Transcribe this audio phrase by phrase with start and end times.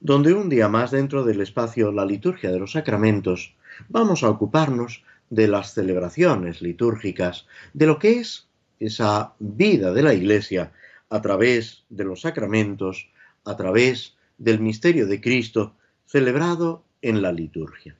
[0.00, 3.54] donde un día más dentro del espacio La liturgia de los sacramentos
[3.88, 8.46] vamos a ocuparnos de las celebraciones litúrgicas, de lo que es
[8.80, 10.72] esa vida de la Iglesia
[11.10, 13.08] a través de los sacramentos,
[13.44, 15.74] a través del misterio de Cristo
[16.06, 17.96] celebrado en la liturgia.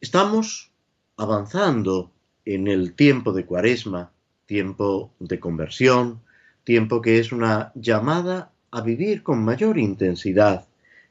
[0.00, 0.70] Estamos
[1.16, 2.10] avanzando
[2.44, 4.12] en el tiempo de cuaresma,
[4.46, 6.20] tiempo de conversión,
[6.64, 10.66] tiempo que es una llamada a vivir con mayor intensidad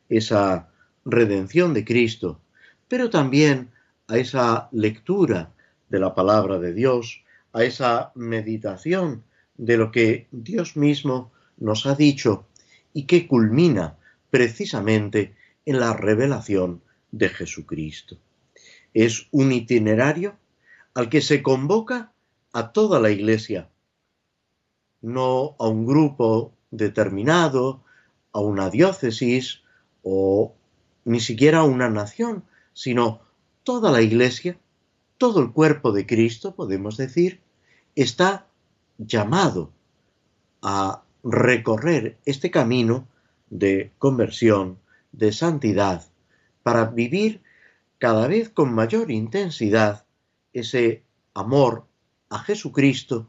[0.08, 0.70] esa
[1.04, 2.40] redención de Cristo,
[2.88, 3.72] pero también
[4.08, 5.52] a esa lectura
[5.90, 9.24] de la palabra de Dios, a esa meditación
[9.58, 12.46] de lo que Dios mismo nos ha dicho
[12.94, 13.98] y que culmina
[14.30, 15.34] precisamente
[15.66, 18.16] en la revelación de Jesucristo.
[18.94, 20.36] Es un itinerario
[20.94, 22.12] al que se convoca
[22.54, 23.70] a toda la Iglesia
[25.06, 27.84] no a un grupo determinado,
[28.32, 29.62] a una diócesis
[30.04, 30.54] o
[31.06, 33.22] ni siquiera a una nación, sino
[33.64, 34.58] toda la iglesia,
[35.18, 37.40] todo el cuerpo de Cristo, podemos decir,
[37.96, 38.48] está
[38.98, 39.72] llamado
[40.62, 43.08] a recorrer este camino
[43.50, 44.80] de conversión,
[45.12, 46.06] de santidad,
[46.62, 47.42] para vivir
[48.00, 50.06] cada vez con mayor intensidad
[50.52, 51.04] ese
[51.34, 51.86] amor
[52.30, 53.28] a Jesucristo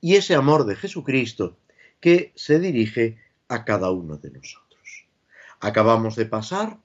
[0.00, 1.56] y ese amor de Jesucristo
[2.00, 5.06] que se dirige a cada uno de nosotros.
[5.60, 6.78] Acabamos de pasar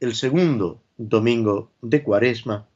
[0.00, 2.66] el segundo domingo de Cuaresma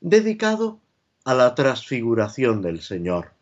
[0.00, 0.80] dedicado
[1.24, 3.32] a la transfiguración del Señor,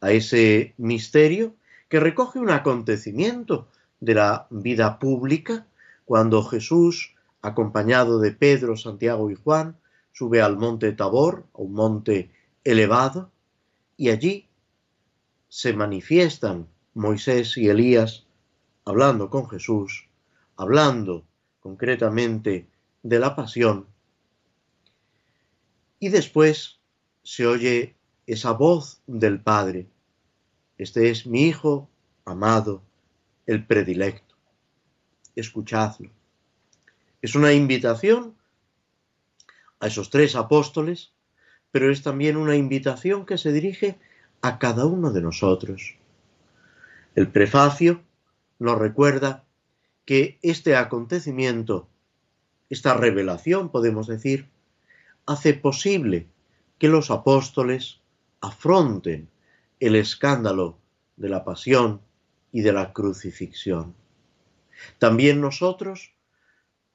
[0.00, 1.54] a ese misterio
[1.88, 3.68] que recoge un acontecimiento
[4.00, 5.66] de la vida pública
[6.04, 9.76] cuando Jesús, acompañado de Pedro, Santiago y Juan,
[10.12, 12.30] sube al monte Tabor, a un monte
[12.64, 13.30] elevado,
[13.96, 14.48] y allí
[15.54, 18.26] se manifiestan Moisés y Elías
[18.84, 20.08] hablando con Jesús,
[20.56, 21.24] hablando
[21.60, 22.66] concretamente
[23.04, 23.86] de la pasión.
[26.00, 26.80] Y después
[27.22, 27.94] se oye
[28.26, 29.86] esa voz del Padre.
[30.76, 31.88] Este es mi Hijo
[32.24, 32.82] amado,
[33.46, 34.34] el predilecto.
[35.36, 36.10] Escuchadlo.
[37.22, 38.34] Es una invitación
[39.78, 41.14] a esos tres apóstoles
[41.74, 43.98] pero es también una invitación que se dirige
[44.44, 45.96] a cada uno de nosotros.
[47.14, 48.02] El prefacio
[48.58, 49.42] nos recuerda
[50.04, 51.88] que este acontecimiento,
[52.68, 54.50] esta revelación, podemos decir,
[55.24, 56.26] hace posible
[56.78, 58.00] que los apóstoles
[58.42, 59.30] afronten
[59.80, 60.76] el escándalo
[61.16, 62.02] de la pasión
[62.52, 63.94] y de la crucifixión.
[64.98, 66.12] También nosotros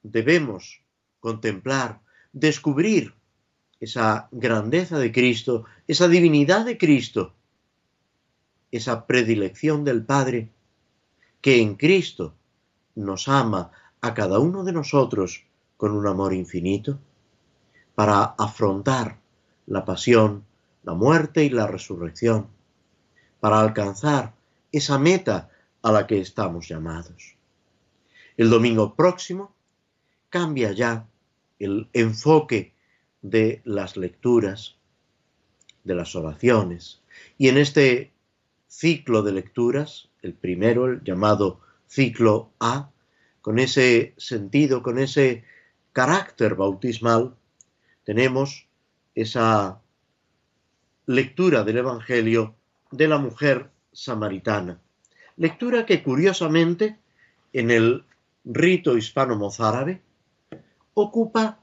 [0.04, 0.82] debemos
[1.18, 2.00] contemplar,
[2.32, 3.12] descubrir
[3.80, 7.34] esa grandeza de Cristo, esa divinidad de Cristo,
[8.70, 10.50] esa predilección del Padre,
[11.40, 12.34] que en Cristo
[12.94, 13.70] nos ama
[14.00, 15.44] a cada uno de nosotros
[15.76, 16.98] con un amor infinito,
[17.94, 19.18] para afrontar
[19.66, 20.44] la pasión,
[20.82, 22.48] la muerte y la resurrección,
[23.40, 24.34] para alcanzar
[24.72, 25.50] esa meta
[25.82, 27.36] a la que estamos llamados.
[28.36, 29.54] El domingo próximo
[30.28, 31.06] cambia ya
[31.58, 32.72] el enfoque
[33.22, 34.76] de las lecturas,
[35.84, 37.02] de las oraciones.
[37.36, 38.09] Y en este
[38.70, 42.90] ciclo de lecturas, el primero, el llamado ciclo A,
[43.42, 45.44] con ese sentido, con ese
[45.92, 47.34] carácter bautismal,
[48.04, 48.68] tenemos
[49.14, 49.80] esa
[51.06, 52.54] lectura del Evangelio
[52.92, 54.78] de la mujer samaritana.
[55.36, 56.96] Lectura que curiosamente
[57.52, 58.04] en el
[58.44, 60.00] rito hispano-mozárabe
[60.94, 61.58] ocupa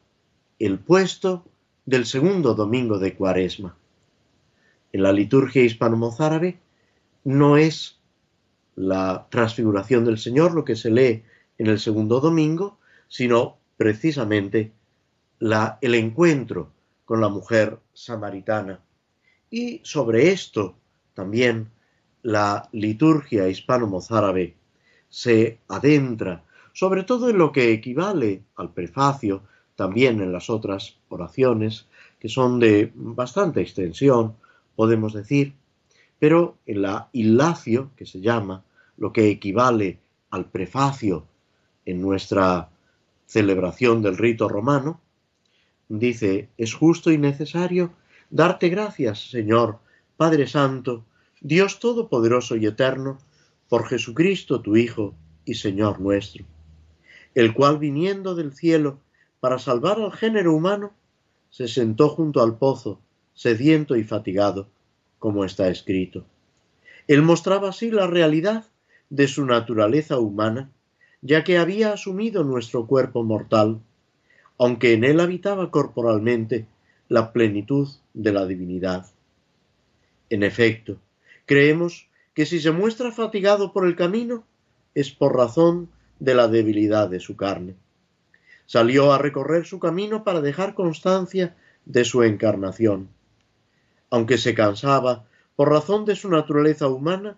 [0.60, 1.46] el puesto
[1.86, 3.78] del segundo domingo de Cuaresma.
[4.92, 6.60] En la liturgia hispano-mozárabe
[7.28, 8.00] no es
[8.78, 11.26] la transfiguración del Señor lo que se lee
[11.58, 12.78] en el segundo domingo,
[13.10, 14.72] sino precisamente
[15.40, 16.72] la, el encuentro
[17.04, 18.80] con la mujer samaritana.
[19.52, 20.78] Y sobre esto
[21.14, 21.70] también
[22.22, 24.56] la liturgia hispano-mozárabe
[25.10, 29.44] se adentra, sobre todo en lo que equivale al prefacio
[29.76, 31.88] también en las otras oraciones,
[32.22, 34.38] que son de bastante extensión,
[34.78, 35.56] podemos decir,
[36.20, 38.64] pero en la ilacio, que se llama,
[38.98, 40.00] lo que equivale
[40.32, 41.26] al prefacio
[41.86, 42.70] en nuestra
[43.26, 45.00] celebración del rito romano,
[45.90, 47.94] dice, es justo y necesario
[48.30, 49.80] darte gracias, Señor,
[50.18, 51.06] Padre Santo,
[51.42, 53.20] Dios Todopoderoso y Eterno,
[53.70, 55.14] por Jesucristo tu Hijo
[55.46, 56.46] y Señor nuestro,
[57.36, 59.00] el cual viniendo del cielo
[59.40, 60.94] para salvar al género humano,
[61.50, 63.00] se sentó junto al pozo,
[63.34, 64.68] sediento y fatigado,
[65.20, 66.26] como está escrito.
[67.08, 68.66] Él mostraba así la realidad
[69.10, 70.70] de su naturaleza humana,
[71.22, 73.80] ya que había asumido nuestro cuerpo mortal,
[74.58, 76.68] aunque en él habitaba corporalmente
[77.10, 79.06] la plenitud de la divinidad.
[80.30, 80.98] En efecto,
[81.46, 84.44] creemos que si se muestra fatigado por el camino,
[84.94, 87.76] es por razón de la debilidad de su carne.
[88.66, 91.56] Salió a recorrer su camino para dejar constancia
[91.86, 93.10] de su encarnación.
[94.10, 95.26] Aunque se cansaba
[95.56, 97.38] por razón de su naturaleza humana,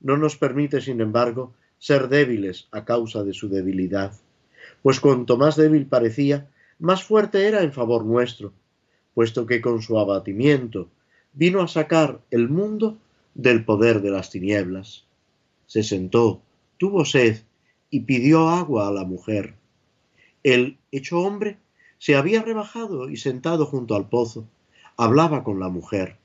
[0.00, 4.12] no nos permite, sin embargo, ser débiles a causa de su debilidad,
[4.82, 6.48] pues cuanto más débil parecía,
[6.78, 8.52] más fuerte era en favor nuestro,
[9.14, 10.88] puesto que con su abatimiento
[11.32, 12.98] vino a sacar el mundo
[13.34, 15.06] del poder de las tinieblas.
[15.66, 16.42] Se sentó,
[16.78, 17.42] tuvo sed
[17.90, 19.54] y pidió agua a la mujer.
[20.42, 21.58] El hecho hombre
[21.98, 24.46] se había rebajado y sentado junto al pozo,
[24.96, 26.18] hablaba con la mujer.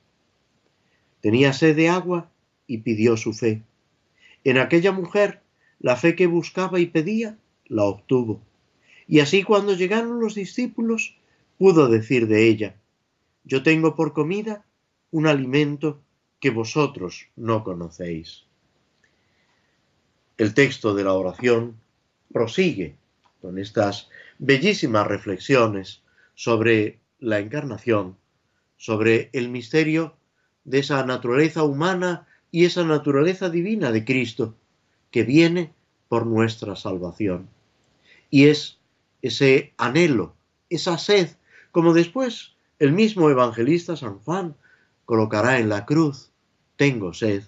[1.22, 2.30] Tenía sed de agua
[2.68, 3.64] y pidió su fe.
[4.44, 5.42] En aquella mujer
[5.80, 8.42] la fe que buscaba y pedía, la obtuvo.
[9.08, 11.16] Y así cuando llegaron los discípulos,
[11.58, 12.76] pudo decir de ella,
[13.44, 14.66] yo tengo por comida
[15.12, 16.02] un alimento
[16.40, 18.44] que vosotros no conocéis.
[20.38, 21.78] El texto de la oración
[22.32, 22.96] prosigue
[23.42, 26.02] con estas bellísimas reflexiones
[26.36, 28.18] sobre la encarnación,
[28.78, 30.16] sobre el misterio
[30.64, 34.56] de esa naturaleza humana y esa naturaleza divina de Cristo
[35.12, 35.74] que viene
[36.08, 37.50] por nuestra salvación.
[38.30, 38.78] Y es
[39.22, 40.36] ese anhelo,
[40.70, 41.30] esa sed,
[41.72, 44.56] como después el mismo evangelista San Juan
[45.06, 46.32] colocará en la cruz,
[46.76, 47.44] tengo sed,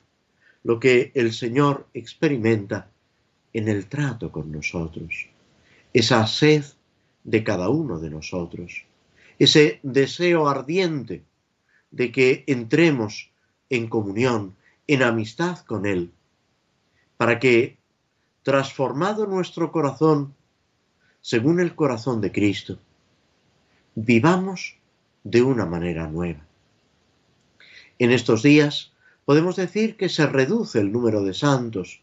[0.63, 2.89] lo que el Señor experimenta
[3.53, 5.27] en el trato con nosotros,
[5.93, 6.63] esa sed
[7.23, 8.85] de cada uno de nosotros,
[9.39, 11.23] ese deseo ardiente
[11.91, 13.31] de que entremos
[13.69, 14.55] en comunión,
[14.87, 16.11] en amistad con Él,
[17.17, 17.77] para que,
[18.43, 20.35] transformado nuestro corazón
[21.21, 22.79] según el corazón de Cristo,
[23.95, 24.77] vivamos
[25.23, 26.45] de una manera nueva.
[27.97, 28.93] En estos días
[29.25, 32.01] podemos decir que se reduce el número de santos.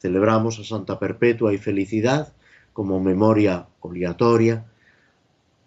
[0.00, 2.32] Celebramos a Santa Perpetua y Felicidad
[2.72, 4.64] como memoria obligatoria,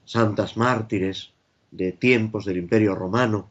[0.07, 1.33] santas mártires
[1.69, 3.49] de tiempos del Imperio Romano.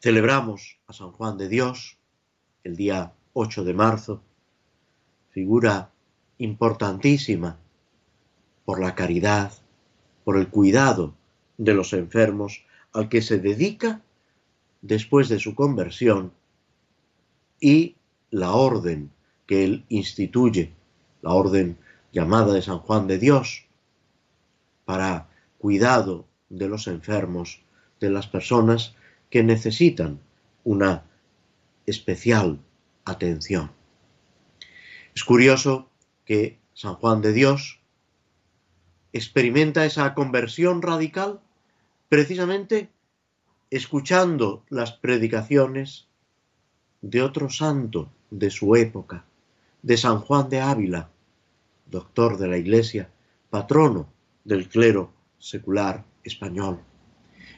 [0.00, 1.98] Celebramos a San Juan de Dios
[2.64, 4.22] el día 8 de marzo,
[5.30, 5.90] figura
[6.38, 7.58] importantísima
[8.64, 9.52] por la caridad,
[10.24, 11.14] por el cuidado
[11.58, 12.64] de los enfermos
[12.94, 14.00] al que se dedica
[14.80, 16.32] después de su conversión
[17.60, 17.96] y
[18.30, 19.10] la orden
[19.46, 20.72] que él instituye,
[21.20, 21.76] la orden
[22.10, 23.66] llamada de San Juan de Dios,
[24.84, 27.62] para cuidado de los enfermos,
[28.00, 28.94] de las personas
[29.30, 30.20] que necesitan
[30.64, 31.04] una
[31.86, 32.58] especial
[33.04, 33.70] atención.
[35.14, 35.88] Es curioso
[36.24, 37.80] que San Juan de Dios
[39.12, 41.40] experimenta esa conversión radical
[42.08, 42.90] precisamente
[43.70, 46.06] escuchando las predicaciones
[47.00, 49.24] de otro santo de su época,
[49.82, 51.08] de San Juan de Ávila,
[51.86, 53.10] doctor de la Iglesia,
[53.50, 54.11] patrono
[54.44, 56.80] del clero secular español.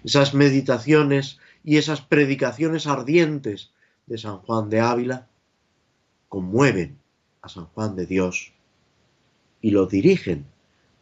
[0.05, 3.73] Esas meditaciones y esas predicaciones ardientes
[4.07, 5.29] de San Juan de Ávila
[6.29, 6.99] conmueven
[7.43, 8.53] a San Juan de Dios
[9.61, 10.47] y lo dirigen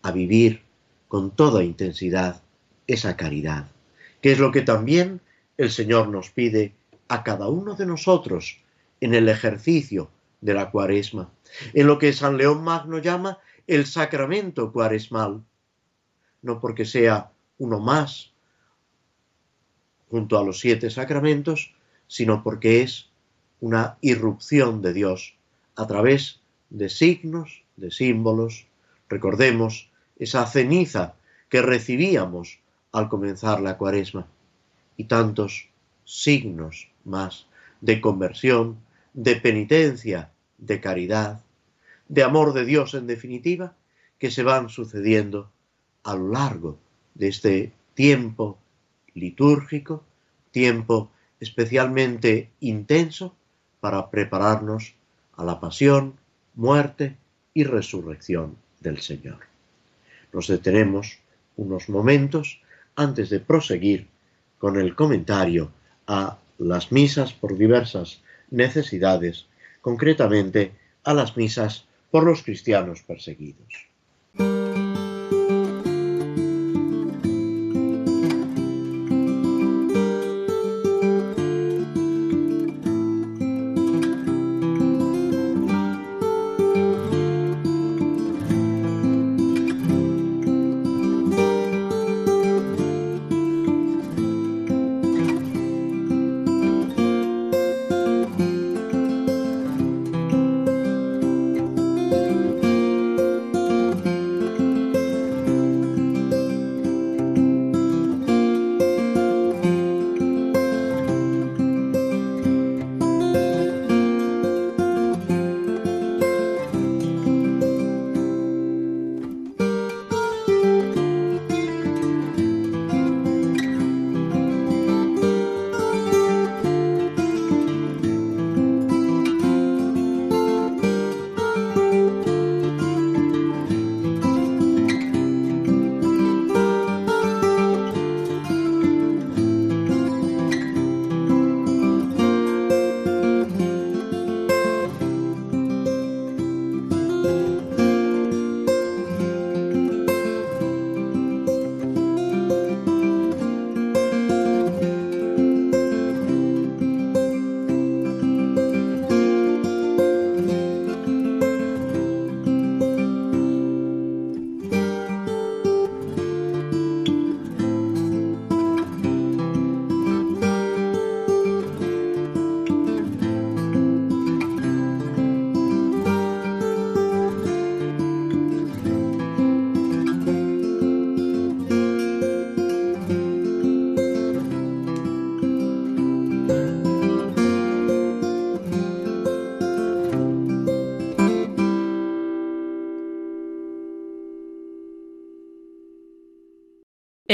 [0.03, 0.63] a vivir
[1.09, 2.43] con toda intensidad
[2.87, 3.71] esa caridad,
[4.21, 5.21] que es lo que también
[5.57, 6.75] el Señor nos pide
[7.09, 8.59] a cada uno de nosotros
[9.01, 10.11] en el ejercicio
[10.41, 11.31] de la cuaresma,
[11.75, 15.43] en lo que San León Magno llama el sacramento cuaresmal,
[16.43, 18.33] no porque sea uno más
[20.11, 21.75] junto a los siete sacramentos,
[22.07, 23.09] sino porque es
[23.61, 25.37] una irrupción de Dios
[25.77, 28.67] a través de signos, de símbolos.
[29.09, 31.15] Recordemos esa ceniza
[31.49, 32.59] que recibíamos
[32.91, 34.27] al comenzar la cuaresma
[34.97, 35.69] y tantos
[36.05, 37.47] signos más
[37.81, 38.79] de conversión,
[39.15, 41.41] de penitencia, de caridad,
[42.09, 43.75] de amor de Dios en definitiva,
[44.19, 45.52] que se van sucediendo
[46.05, 46.79] a lo largo
[47.15, 48.59] de este tiempo
[49.15, 50.05] litúrgico,
[50.51, 53.35] tiempo especialmente intenso
[53.81, 54.95] para prepararnos
[55.37, 56.15] a la pasión,
[56.55, 57.17] muerte
[57.55, 59.41] y resurrección del Señor.
[60.33, 61.19] Nos detenemos
[61.57, 62.61] unos momentos
[62.97, 64.09] antes de proseguir
[64.59, 65.71] con el comentario
[66.07, 69.47] a las misas por diversas necesidades,
[69.81, 70.73] concretamente
[71.05, 73.92] a las misas por los cristianos perseguidos.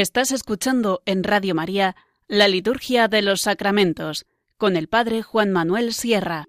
[0.00, 1.96] Estás escuchando en Radio María
[2.28, 4.26] la Liturgia de los Sacramentos
[4.56, 6.46] con el Padre Juan Manuel Sierra.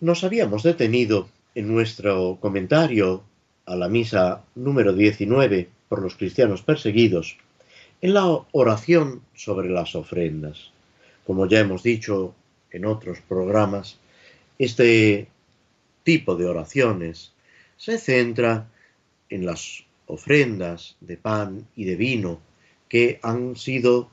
[0.00, 3.22] Nos habíamos detenido en nuestro comentario
[3.66, 7.36] a la misa número 19 por los cristianos perseguidos
[8.00, 10.70] en la oración sobre las ofrendas.
[11.26, 12.34] Como ya hemos dicho
[12.70, 13.98] en otros programas,
[14.58, 15.28] este
[16.02, 17.32] tipo de oraciones
[17.76, 18.68] se centra
[19.28, 22.40] en las ofrendas de pan y de vino
[22.88, 24.10] que han sido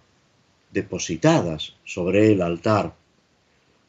[0.72, 2.96] depositadas sobre el altar,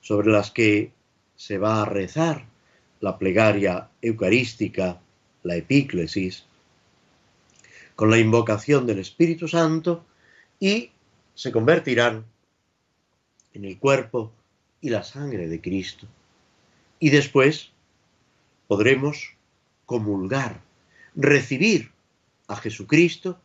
[0.01, 0.93] sobre las que
[1.37, 2.47] se va a rezar
[3.01, 5.01] la plegaria eucarística,
[5.43, 6.45] la epíclesis,
[7.97, 10.05] con la invocación del Espíritu Santo
[10.59, 10.91] y
[11.35, 12.25] se convertirán
[13.53, 14.33] en el cuerpo
[14.81, 16.07] y la sangre de Cristo.
[16.99, 17.71] Y después
[18.67, 19.35] podremos
[19.87, 20.61] comulgar,
[21.15, 21.93] recibir
[22.49, 23.39] a Jesucristo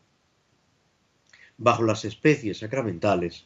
[1.59, 3.45] bajo las especies sacramentales,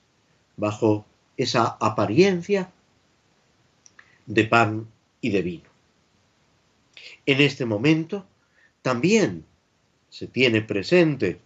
[0.56, 1.06] bajo
[1.36, 2.72] esa apariencia
[4.26, 4.88] de pan
[5.20, 5.70] y de vino.
[7.26, 8.26] En este momento
[8.82, 9.46] también
[10.10, 11.40] se tiene presente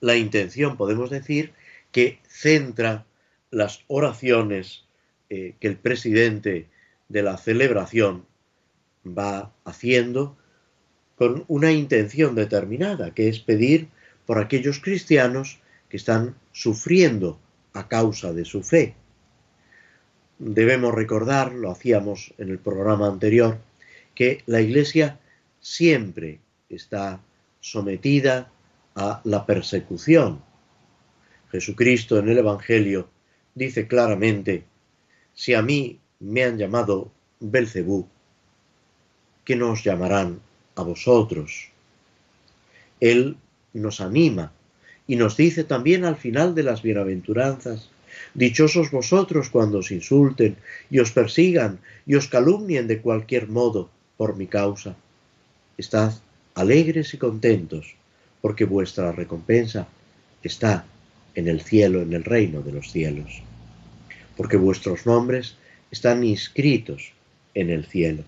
[0.00, 1.52] la intención, podemos decir,
[1.92, 3.04] que centra
[3.50, 4.84] las oraciones
[5.28, 6.68] eh, que el presidente
[7.08, 8.24] de la celebración
[9.06, 10.36] va haciendo
[11.16, 13.88] con una intención determinada, que es pedir
[14.30, 15.58] por aquellos cristianos
[15.88, 17.40] que están sufriendo
[17.72, 18.94] a causa de su fe.
[20.38, 23.58] Debemos recordar, lo hacíamos en el programa anterior,
[24.14, 25.18] que la Iglesia
[25.58, 27.18] siempre está
[27.58, 28.52] sometida
[28.94, 30.40] a la persecución.
[31.50, 33.10] Jesucristo en el Evangelio
[33.56, 34.62] dice claramente,
[35.34, 37.10] si a mí me han llamado
[37.40, 38.06] Belcebú,
[39.44, 40.38] ¿qué nos llamarán
[40.76, 41.72] a vosotros?
[43.00, 43.36] Él
[43.72, 44.52] nos anima
[45.06, 47.90] y nos dice también al final de las bienaventuranzas,
[48.34, 50.56] Dichosos vosotros cuando os insulten
[50.90, 54.96] y os persigan y os calumnien de cualquier modo por mi causa.
[55.76, 56.12] Estad
[56.54, 57.94] alegres y contentos,
[58.40, 59.88] porque vuestra recompensa
[60.42, 60.84] está
[61.34, 63.42] en el cielo, en el reino de los cielos,
[64.36, 65.56] porque vuestros nombres
[65.90, 67.12] están inscritos
[67.54, 68.24] en el cielo.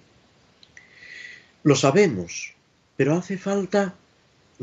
[1.63, 2.55] Lo sabemos,
[2.97, 3.95] pero hace falta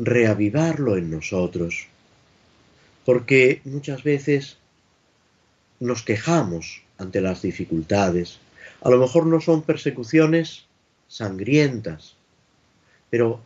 [0.02, 1.86] reavivarlo en nosotros,
[3.04, 4.56] porque muchas veces
[5.78, 8.38] nos quejamos ante las dificultades.
[8.80, 10.64] A lo mejor no son persecuciones
[11.06, 12.14] sangrientas,
[13.10, 13.40] pero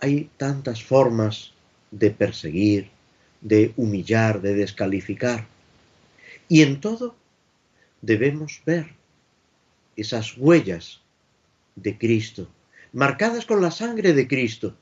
[0.00, 1.52] hay tantas formas
[1.90, 2.90] de perseguir,
[3.42, 5.46] de humillar, de descalificar.
[6.48, 7.14] Y en todo
[8.00, 8.86] debemos ver
[9.96, 11.00] esas huellas
[11.76, 12.48] de Cristo,
[12.92, 14.74] marcadas con la sangre de Cristo,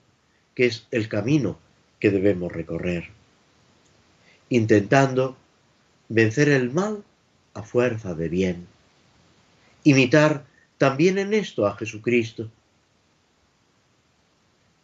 [0.55, 1.59] que es el camino
[2.01, 3.11] que debemos recorrer,
[4.49, 5.37] intentando
[6.09, 7.05] vencer el mal
[7.55, 8.67] a fuerza de bien.
[9.85, 10.45] Imitar
[10.79, 12.51] también en esto a Jesucristo,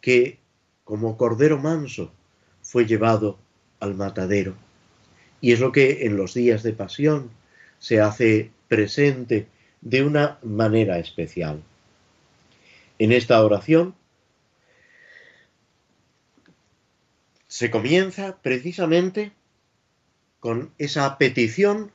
[0.01, 0.37] que
[0.83, 2.11] como cordero manso
[2.61, 3.37] fue llevado
[3.79, 4.55] al matadero.
[5.41, 7.29] Y es lo que en los días de pasión
[7.79, 9.47] se hace presente
[9.81, 11.61] de una manera especial.
[12.97, 13.95] En esta oración
[17.49, 19.31] se comienza precisamente
[20.39, 21.91] con esa petición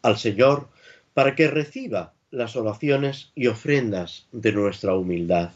[0.00, 0.68] al Señor
[1.12, 5.50] para que reciba las oraciones y ofrendas de nuestra humildad.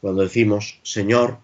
[0.00, 1.38] Cuando decimos Señor,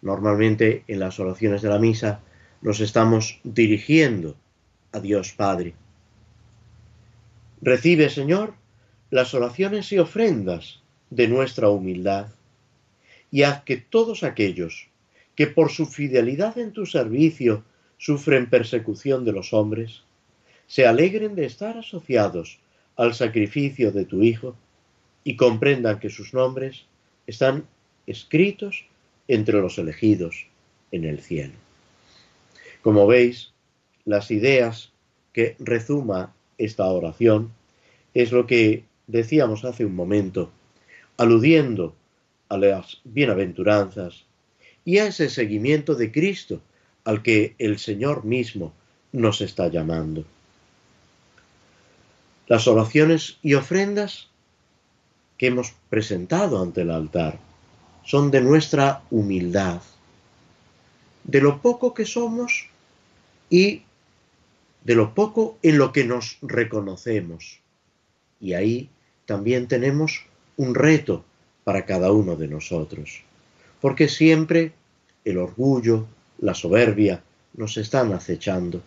[0.00, 2.22] normalmente en las oraciones de la misa
[2.62, 4.36] nos estamos dirigiendo
[4.92, 5.74] a Dios Padre.
[7.60, 8.54] Recibe, Señor,
[9.10, 12.28] las oraciones y ofrendas de nuestra humildad
[13.30, 14.89] y haz que todos aquellos
[15.40, 17.64] que por su fidelidad en tu servicio
[17.96, 20.02] sufren persecución de los hombres,
[20.66, 22.58] se alegren de estar asociados
[22.94, 24.54] al sacrificio de tu Hijo
[25.24, 26.84] y comprendan que sus nombres
[27.26, 27.64] están
[28.06, 28.84] escritos
[29.28, 30.44] entre los elegidos
[30.92, 31.54] en el cielo.
[32.82, 33.54] Como veis,
[34.04, 34.92] las ideas
[35.32, 37.50] que rezuma esta oración
[38.12, 40.50] es lo que decíamos hace un momento,
[41.16, 41.96] aludiendo
[42.50, 44.26] a las bienaventuranzas
[44.90, 46.60] y a ese seguimiento de Cristo
[47.04, 48.72] al que el Señor mismo
[49.12, 50.24] nos está llamando.
[52.48, 54.30] Las oraciones y ofrendas
[55.38, 57.38] que hemos presentado ante el altar
[58.04, 59.80] son de nuestra humildad,
[61.22, 62.68] de lo poco que somos
[63.48, 63.82] y
[64.82, 67.60] de lo poco en lo que nos reconocemos.
[68.40, 68.90] Y ahí
[69.24, 70.24] también tenemos
[70.56, 71.24] un reto
[71.62, 73.22] para cada uno de nosotros,
[73.80, 74.72] porque siempre
[75.24, 76.06] el orgullo,
[76.38, 77.22] la soberbia
[77.54, 78.82] nos están acechando.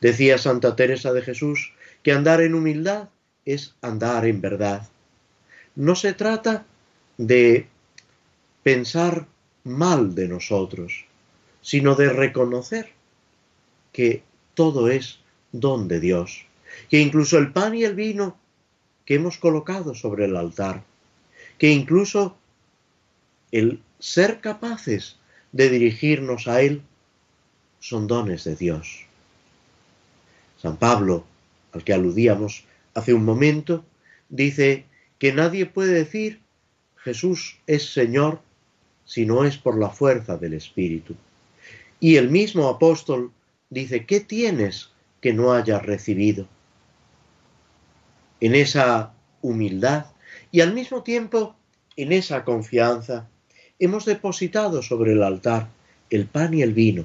[0.00, 3.08] Decía Santa Teresa de Jesús que andar en humildad
[3.44, 4.88] es andar en verdad.
[5.74, 6.64] No se trata
[7.18, 7.66] de
[8.62, 9.26] pensar
[9.64, 11.06] mal de nosotros,
[11.60, 12.90] sino de reconocer
[13.92, 14.22] que
[14.54, 15.18] todo es
[15.52, 16.46] don de Dios,
[16.90, 18.36] que incluso el pan y el vino
[19.04, 20.82] que hemos colocado sobre el altar,
[21.58, 22.36] que incluso
[23.50, 25.18] el ser capaces
[25.52, 26.82] de dirigirnos a Él
[27.80, 29.06] son dones de Dios.
[30.60, 31.24] San Pablo,
[31.72, 33.84] al que aludíamos hace un momento,
[34.28, 34.84] dice
[35.18, 36.40] que nadie puede decir
[36.96, 38.40] Jesús es Señor
[39.04, 41.16] si no es por la fuerza del Espíritu.
[42.00, 43.32] Y el mismo apóstol
[43.70, 46.46] dice, ¿qué tienes que no hayas recibido?
[48.40, 50.06] En esa humildad
[50.50, 51.56] y al mismo tiempo
[51.96, 53.28] en esa confianza
[53.82, 55.68] hemos depositado sobre el altar
[56.08, 57.04] el pan y el vino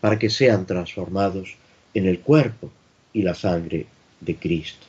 [0.00, 1.56] para que sean transformados
[1.94, 2.70] en el cuerpo
[3.12, 3.86] y la sangre
[4.20, 4.86] de Cristo.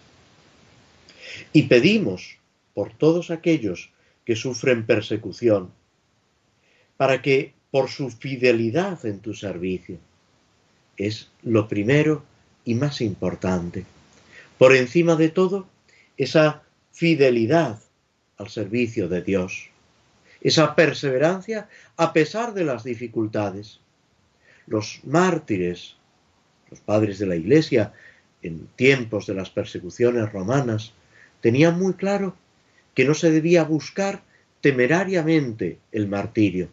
[1.53, 2.38] Y pedimos
[2.75, 3.89] por todos aquellos
[4.25, 5.71] que sufren persecución,
[6.97, 9.97] para que por su fidelidad en tu servicio,
[10.97, 12.23] es lo primero
[12.63, 13.86] y más importante.
[14.60, 15.67] Por encima de todo,
[16.17, 17.80] esa fidelidad
[18.38, 19.69] al servicio de Dios
[20.41, 23.80] esa perseverancia a pesar de las dificultades.
[24.65, 25.95] Los mártires,
[26.69, 27.93] los padres de la Iglesia,
[28.41, 30.93] en tiempos de las persecuciones romanas,
[31.41, 32.36] tenían muy claro
[32.93, 34.21] que no se debía buscar
[34.62, 36.69] temerariamente el martirio,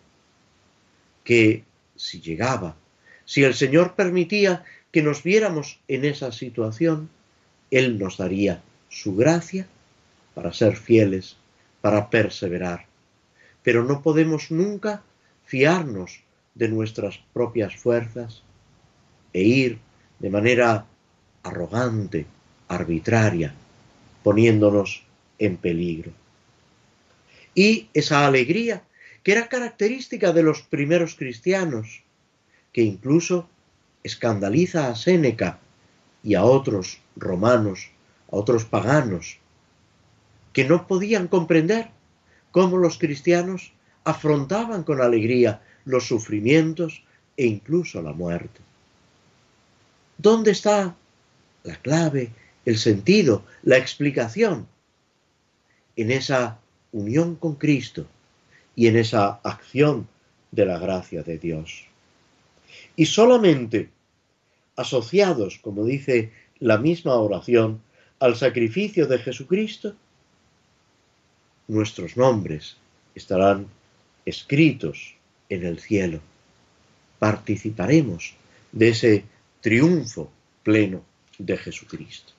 [1.23, 1.65] que
[1.97, 2.77] si llegaba,
[3.25, 7.11] si el Señor permitía que nos viéramos en esa situación,
[7.71, 9.67] Él nos daría su gracia
[10.35, 11.37] para ser fieles,
[11.81, 12.87] para perseverar
[13.65, 15.03] pero no podemos nunca
[15.45, 16.23] fiarnos
[16.55, 18.45] de nuestras propias fuerzas
[19.33, 19.79] e ir
[20.21, 20.87] de manera
[21.43, 22.27] arrogante,
[22.69, 23.53] arbitraria,
[24.23, 25.03] poniéndonos
[25.39, 26.13] en peligro.
[27.55, 28.85] Y esa alegría
[29.25, 32.05] que era característica de los primeros cristianos,
[32.73, 33.49] que incluso
[34.03, 35.59] escandaliza a Séneca
[36.23, 37.91] y a otros romanos,
[38.31, 39.39] a otros paganos,
[40.53, 41.94] que no podían comprender
[42.55, 43.73] cómo los cristianos
[44.05, 47.03] afrontaban con alegría los sufrimientos
[47.37, 48.61] e incluso la muerte.
[50.19, 50.95] ¿Dónde está
[51.65, 52.31] la clave,
[52.65, 54.69] el sentido, la explicación?
[55.97, 56.61] En esa
[56.93, 58.07] unión con Cristo
[58.77, 60.07] y en esa acción
[60.53, 61.87] de la gracia de Dios.
[62.95, 63.89] Y solamente
[64.77, 67.83] asociados, como dice la misma oración,
[68.21, 69.97] al sacrificio de Jesucristo,
[71.69, 72.77] nuestros nombres
[73.15, 73.67] estarán
[74.25, 75.15] escritos
[75.49, 76.21] en el cielo.
[77.19, 78.35] Participaremos
[78.73, 79.25] de ese
[79.61, 80.31] triunfo
[80.63, 81.03] pleno
[81.39, 82.33] de Jesucristo.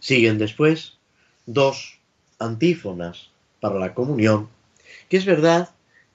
[0.00, 0.94] Siguen después
[1.46, 1.98] dos
[2.38, 4.48] antífonas para la comunión,
[5.08, 5.70] que es verdad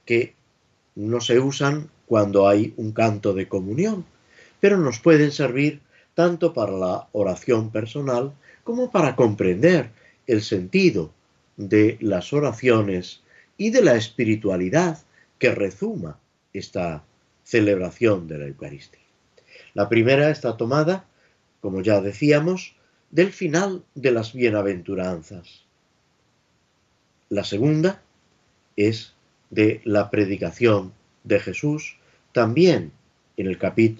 [0.06, 0.34] que
[0.96, 4.06] no se usan cuando hay un canto de comunión,
[4.60, 5.82] pero nos pueden servir
[6.14, 9.92] tanto para la oración personal como para comprender
[10.28, 11.12] el sentido
[11.58, 13.22] de las oraciones
[13.58, 15.00] y de la espiritualidad
[15.38, 16.20] que rezuma
[16.54, 17.04] esta
[17.44, 19.02] celebración de la Eucaristía.
[19.74, 21.06] La primera está tomada,
[21.62, 22.76] como ya decíamos,
[23.12, 25.64] del final de las bienaventuranzas.
[27.30, 28.02] La segunda
[28.76, 29.14] es
[29.50, 31.98] de la predicación de Jesús,
[32.32, 32.92] también
[33.38, 33.58] en el,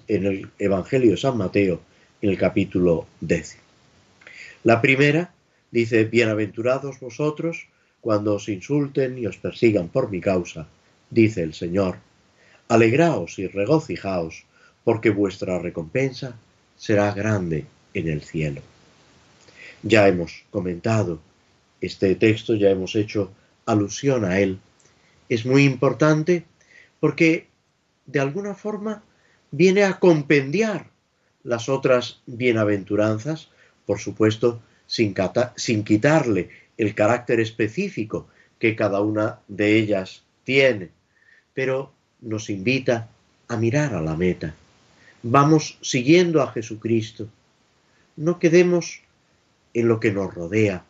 [0.08, 1.80] en el Evangelio de San Mateo,
[2.22, 3.62] en el capítulo décimo.
[4.62, 5.33] La primera
[5.74, 7.66] dice, Bienaventurados vosotros
[8.00, 10.68] cuando os insulten y os persigan por mi causa,
[11.10, 11.96] dice el Señor.
[12.68, 14.44] Alegraos y regocijaos,
[14.84, 16.36] porque vuestra recompensa
[16.76, 18.60] será grande en el cielo.
[19.82, 21.18] Ya hemos comentado
[21.80, 23.32] este texto, ya hemos hecho
[23.66, 24.60] alusión a él.
[25.28, 26.44] Es muy importante
[27.00, 27.48] porque
[28.06, 29.02] de alguna forma
[29.50, 30.86] viene a compendiar
[31.42, 33.48] las otras bienaventuranzas,
[33.86, 35.14] por supuesto, sin,
[35.84, 40.90] quitarle el carácter específico que cada una de ellas tiene,
[41.52, 43.08] pero nos invita
[43.48, 44.54] a mirar a la meta.
[45.22, 47.28] Vamos siguiendo a Jesucristo.
[48.16, 49.00] No quedemos
[49.72, 50.84] en lo que nos rodea,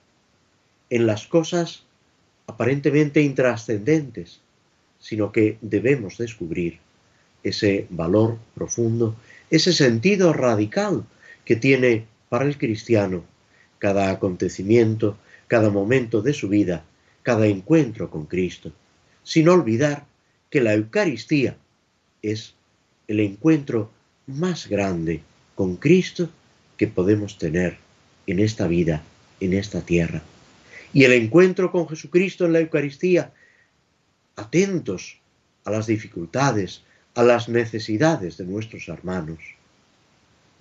[0.90, 1.85] en las cosas
[2.46, 4.40] aparentemente intrascendentes,
[4.98, 6.78] sino que debemos descubrir
[7.42, 9.16] ese valor profundo,
[9.50, 11.04] ese sentido radical
[11.44, 13.24] que tiene para el cristiano
[13.84, 16.86] cada acontecimiento, cada momento de su vida,
[17.22, 18.72] cada encuentro con Cristo,
[19.22, 20.06] sin olvidar
[20.48, 21.58] que la Eucaristía
[22.22, 22.54] es
[23.08, 23.90] el encuentro
[24.26, 25.20] más grande
[25.54, 26.30] con Cristo
[26.78, 27.76] que podemos tener
[28.26, 29.02] en esta vida,
[29.38, 30.22] en esta tierra.
[30.94, 33.34] Y el encuentro con Jesucristo en la Eucaristía,
[34.34, 35.18] atentos
[35.66, 36.80] a las dificultades,
[37.14, 39.40] a las necesidades de nuestros hermanos,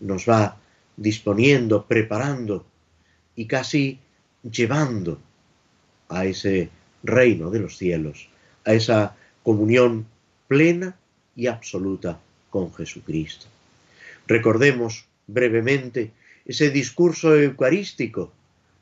[0.02, 0.58] nos va
[0.98, 2.66] disponiendo, preparando
[3.36, 4.00] y casi
[4.44, 5.20] llevando
[6.10, 6.70] a ese
[7.04, 8.30] reino de los cielos,
[8.66, 10.06] a esa comunión
[10.48, 10.96] plena
[11.36, 12.20] y absoluta
[12.50, 13.48] con Jesucristo.
[14.28, 16.12] Recordemos brevemente
[16.46, 18.32] ese discurso eucarístico,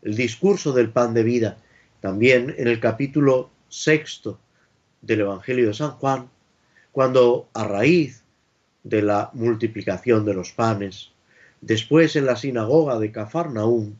[0.01, 1.57] el discurso del pan de vida,
[2.01, 4.39] también en el capítulo sexto
[5.01, 6.29] del Evangelio de San Juan,
[6.91, 8.23] cuando a raíz
[8.83, 11.11] de la multiplicación de los panes,
[11.61, 13.93] después en la sinagoga de Cafarnaúm,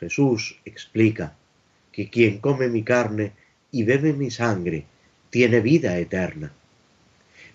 [0.00, 1.34] Jesús explica
[1.92, 3.32] que quien come mi carne
[3.70, 4.84] y bebe mi sangre
[5.30, 6.52] tiene vida eterna.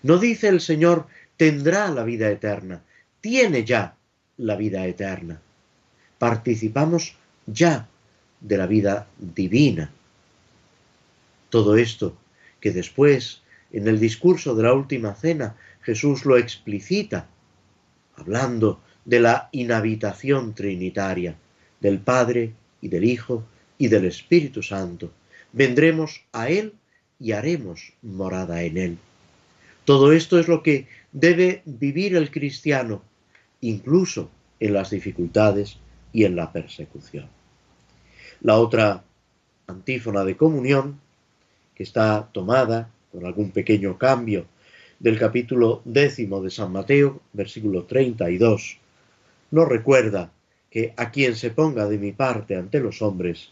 [0.02, 2.82] No dice el Señor tendrá la vida eterna,
[3.20, 3.96] tiene ya
[4.36, 5.40] la vida eterna.
[6.18, 7.88] Participamos ya
[8.40, 9.92] de la vida divina.
[11.50, 12.16] Todo esto
[12.60, 17.28] que después, en el discurso de la última cena, Jesús lo explicita,
[18.16, 21.36] hablando de la inhabitación trinitaria
[21.82, 23.44] del Padre y del Hijo
[23.76, 25.10] y del Espíritu Santo.
[25.52, 26.72] Vendremos a Él
[27.18, 28.98] y haremos morada en Él.
[29.84, 33.02] Todo esto es lo que debe vivir el cristiano,
[33.60, 35.78] incluso en las dificultades
[36.12, 37.26] y en la persecución.
[38.40, 39.02] La otra
[39.66, 41.00] antífona de comunión,
[41.74, 44.46] que está tomada con algún pequeño cambio
[45.00, 48.78] del capítulo décimo de San Mateo, versículo 32,
[49.50, 50.30] nos recuerda
[50.72, 53.50] que a quien se ponga de mi parte ante los hombres,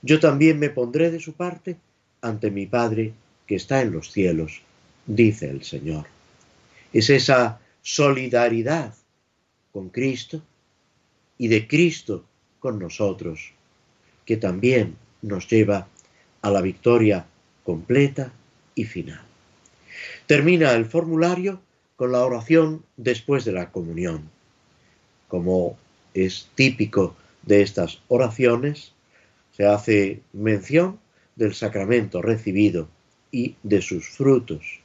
[0.00, 1.76] yo también me pondré de su parte
[2.22, 3.12] ante mi Padre
[3.46, 4.62] que está en los cielos,
[5.06, 6.06] dice el Señor.
[6.94, 8.94] Es esa solidaridad
[9.70, 10.40] con Cristo
[11.36, 12.24] y de Cristo
[12.58, 13.52] con nosotros
[14.24, 15.88] que también nos lleva
[16.40, 17.26] a la victoria
[17.64, 18.32] completa
[18.74, 19.20] y final.
[20.26, 21.60] Termina el formulario
[21.96, 24.30] con la oración después de la comunión.
[25.28, 25.76] Como
[26.14, 28.92] es típico de estas oraciones,
[29.56, 30.98] se hace mención
[31.36, 32.88] del sacramento recibido
[33.30, 34.80] y de sus frutos,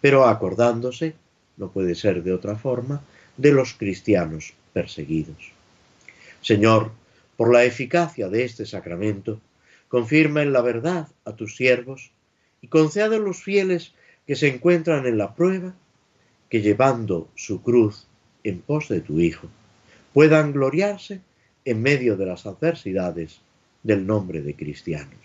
[0.00, 1.14] pero acordándose,
[1.56, 3.02] no puede ser de otra forma,
[3.36, 5.52] de los cristianos perseguidos.
[6.40, 6.92] Señor,
[7.36, 9.40] por la eficacia de este sacramento,
[9.88, 12.10] confirma en la verdad a tus siervos
[12.60, 13.92] y concede a los fieles
[14.26, 15.74] que se encuentran en la prueba
[16.50, 18.06] que llevando su cruz
[18.44, 19.48] en pos de tu Hijo,
[20.12, 21.20] puedan gloriarse
[21.64, 23.40] en medio de las adversidades
[23.82, 25.18] del nombre de cristianos.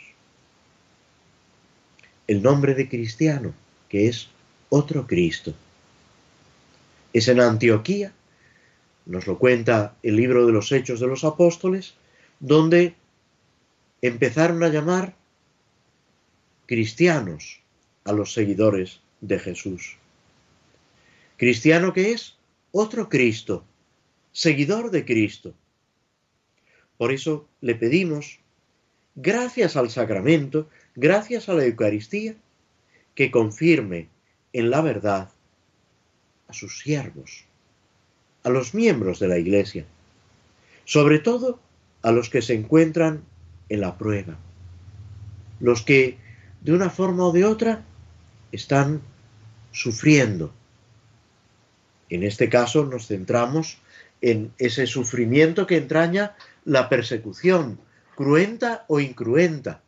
[2.28, 3.54] El nombre de cristiano,
[3.90, 4.30] que es
[4.70, 5.54] otro Cristo.
[7.12, 8.14] Es en Antioquía,
[9.06, 11.94] nos lo cuenta el libro de los Hechos de los Apóstoles,
[12.40, 12.96] donde
[14.02, 15.16] empezaron a llamar
[16.66, 17.60] cristianos
[18.06, 19.98] a los seguidores de Jesús.
[21.38, 22.36] Cristiano que es
[22.72, 23.64] otro Cristo,
[24.34, 25.54] seguidor de Cristo.
[26.98, 28.40] Por eso le pedimos,
[29.16, 32.36] gracias al sacramento, gracias a la Eucaristía,
[33.16, 34.10] que confirme
[34.52, 35.30] en la verdad
[36.48, 37.46] a sus siervos,
[38.44, 39.86] a los miembros de la Iglesia,
[40.86, 41.60] sobre todo
[42.02, 43.24] a los que se encuentran
[43.70, 44.38] en la prueba,
[45.60, 46.18] los que
[46.62, 47.84] de una forma o de otra
[48.52, 49.02] están
[49.72, 50.54] sufriendo.
[52.10, 53.78] En este caso nos centramos
[54.24, 57.78] en ese sufrimiento que entraña la persecución,
[58.16, 59.82] cruenta o incruenta.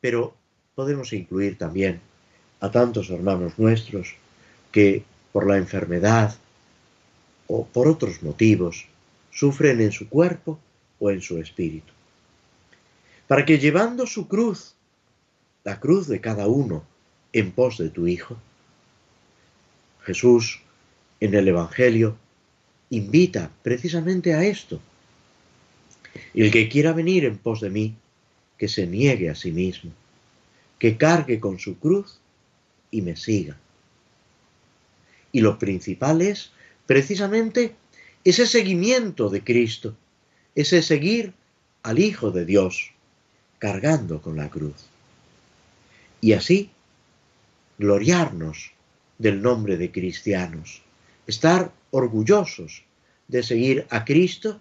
[0.00, 0.36] Pero
[0.76, 2.00] podemos incluir también
[2.60, 4.14] a tantos hermanos nuestros
[4.70, 5.02] que
[5.32, 6.36] por la enfermedad
[7.48, 8.86] o por otros motivos
[9.32, 10.60] sufren en su cuerpo
[11.00, 11.92] o en su espíritu.
[13.26, 14.76] Para que llevando su cruz,
[15.64, 16.84] la cruz de cada uno,
[17.32, 18.36] en pos de tu Hijo,
[20.04, 20.60] Jesús
[21.18, 22.16] en el Evangelio
[22.90, 24.80] invita precisamente a esto.
[26.34, 27.94] El que quiera venir en pos de mí,
[28.56, 29.92] que se niegue a sí mismo,
[30.78, 32.18] que cargue con su cruz
[32.90, 33.56] y me siga.
[35.32, 36.50] Y lo principal es
[36.86, 37.74] precisamente
[38.24, 39.96] ese seguimiento de Cristo,
[40.54, 41.34] ese seguir
[41.82, 42.92] al Hijo de Dios,
[43.58, 44.86] cargando con la cruz.
[46.20, 46.70] Y así,
[47.78, 48.72] gloriarnos
[49.18, 50.82] del nombre de cristianos,
[51.28, 52.84] estar orgullosos
[53.28, 54.58] de seguir a Cristo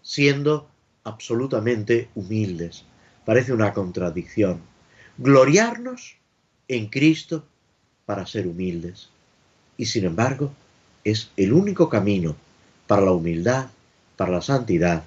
[0.00, 0.68] siendo
[1.04, 2.84] absolutamente humildes.
[3.26, 4.60] Parece una contradicción.
[5.18, 6.16] Gloriarnos
[6.68, 7.44] en Cristo
[8.06, 9.10] para ser humildes.
[9.76, 10.52] Y sin embargo,
[11.04, 12.36] es el único camino
[12.86, 13.66] para la humildad,
[14.16, 15.04] para la santidad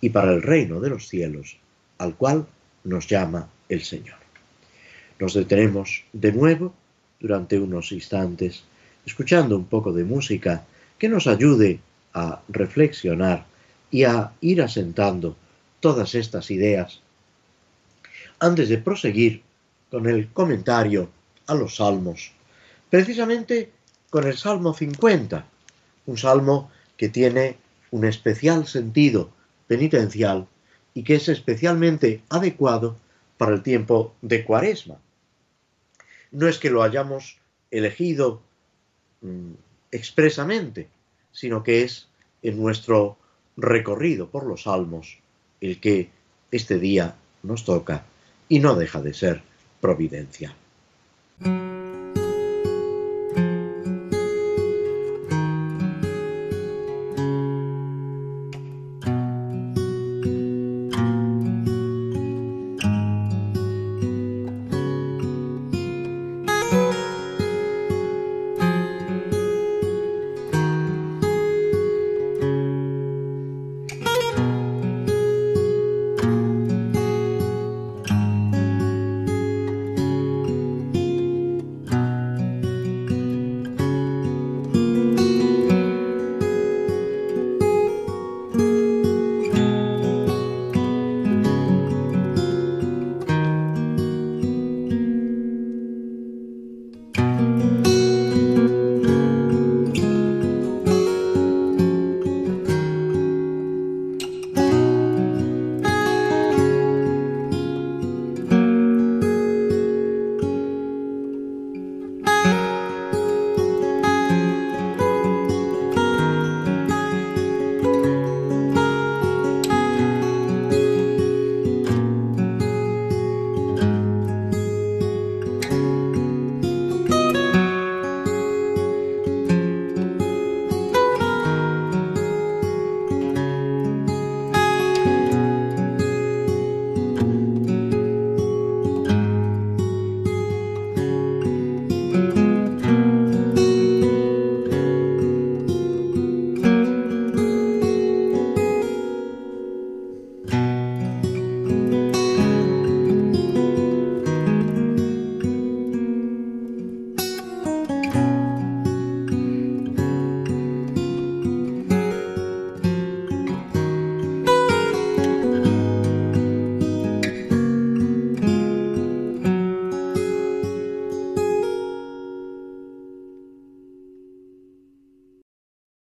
[0.00, 1.56] y para el reino de los cielos,
[1.96, 2.46] al cual
[2.84, 4.18] nos llama el Señor.
[5.18, 6.74] Nos detenemos de nuevo
[7.18, 8.64] durante unos instantes,
[9.08, 10.66] escuchando un poco de música
[10.98, 11.80] que nos ayude
[12.12, 13.46] a reflexionar
[13.90, 15.34] y a ir asentando
[15.80, 17.00] todas estas ideas
[18.38, 19.42] antes de proseguir
[19.90, 21.08] con el comentario
[21.46, 22.32] a los salmos,
[22.90, 23.72] precisamente
[24.10, 25.44] con el Salmo 50,
[26.06, 27.56] un salmo que tiene
[27.90, 29.30] un especial sentido
[29.66, 30.46] penitencial
[30.92, 32.96] y que es especialmente adecuado
[33.38, 35.00] para el tiempo de cuaresma.
[36.30, 37.38] No es que lo hayamos
[37.70, 38.42] elegido
[39.20, 39.52] mm,
[39.90, 40.88] expresamente,
[41.32, 42.08] sino que es
[42.42, 43.16] en nuestro
[43.56, 45.18] recorrido por los salmos
[45.60, 46.10] el que
[46.50, 48.04] este día nos toca
[48.48, 49.42] y no deja de ser
[49.80, 50.54] providencia.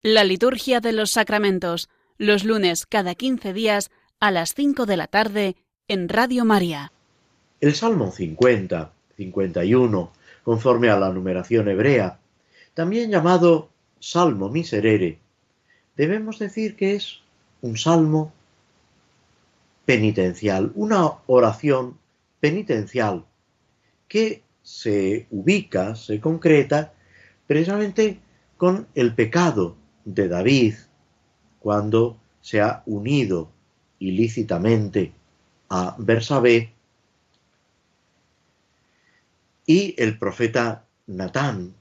[0.05, 1.89] La liturgia de los sacramentos,
[2.19, 5.55] los lunes cada 15 días a las 5 de la tarde
[5.87, 6.91] en Radio María.
[7.61, 10.13] El Salmo 50, 51,
[10.43, 12.19] conforme a la numeración hebrea,
[12.75, 15.21] también llamado Salmo Miserere,
[15.97, 17.21] debemos decir que es
[17.61, 18.33] un salmo
[19.85, 21.97] penitencial, una oración
[22.41, 23.25] penitencial
[24.09, 26.93] que se ubica, se concreta
[27.47, 28.19] precisamente
[28.57, 30.75] con el pecado de David
[31.61, 33.51] cuando se ha unido
[33.99, 35.13] ilícitamente
[35.69, 36.73] a Bersabé
[39.65, 41.75] y el profeta Natán,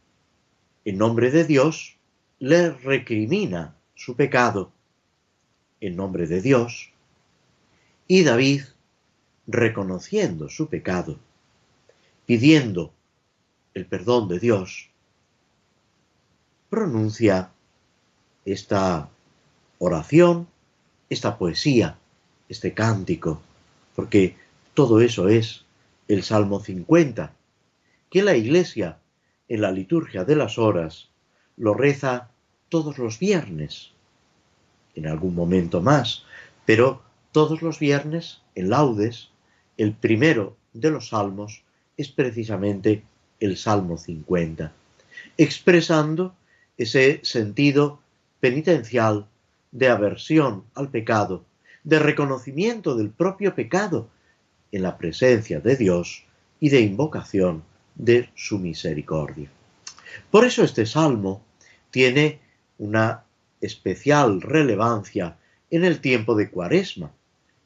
[0.86, 1.98] en nombre de Dios,
[2.40, 4.72] le recrimina su pecado
[5.80, 6.92] en nombre de Dios
[8.08, 8.64] y David,
[9.48, 11.20] reconociendo su pecado,
[12.26, 12.94] pidiendo
[13.74, 14.90] el perdón de Dios,
[16.70, 17.52] pronuncia
[18.46, 19.10] esta
[19.80, 20.48] oración,
[21.10, 21.98] esta poesía,
[22.50, 23.42] este cántico,
[23.96, 24.36] porque
[24.74, 25.66] todo eso es
[26.08, 27.34] el Salmo 50,
[28.10, 28.98] que la Iglesia
[29.48, 31.10] en la liturgia de las horas
[31.58, 32.30] lo reza
[32.70, 33.92] todos los viernes,
[34.96, 36.24] en algún momento más,
[36.66, 37.02] pero
[37.32, 39.30] todos los viernes en laudes,
[39.78, 41.64] el primero de los salmos
[41.98, 43.04] es precisamente
[43.40, 44.72] el Salmo 50,
[45.38, 46.36] expresando
[46.78, 48.01] ese sentido
[48.42, 49.28] penitencial
[49.72, 51.46] de aversión al pecado,
[51.86, 54.10] de reconocimiento del propio pecado
[54.72, 56.26] en la presencia de Dios
[56.60, 57.64] y de invocación
[57.96, 59.50] de su misericordia.
[60.30, 61.44] Por eso este salmo
[61.90, 62.40] tiene
[62.78, 63.24] una
[63.62, 65.38] especial relevancia
[65.70, 67.12] en el tiempo de Cuaresma,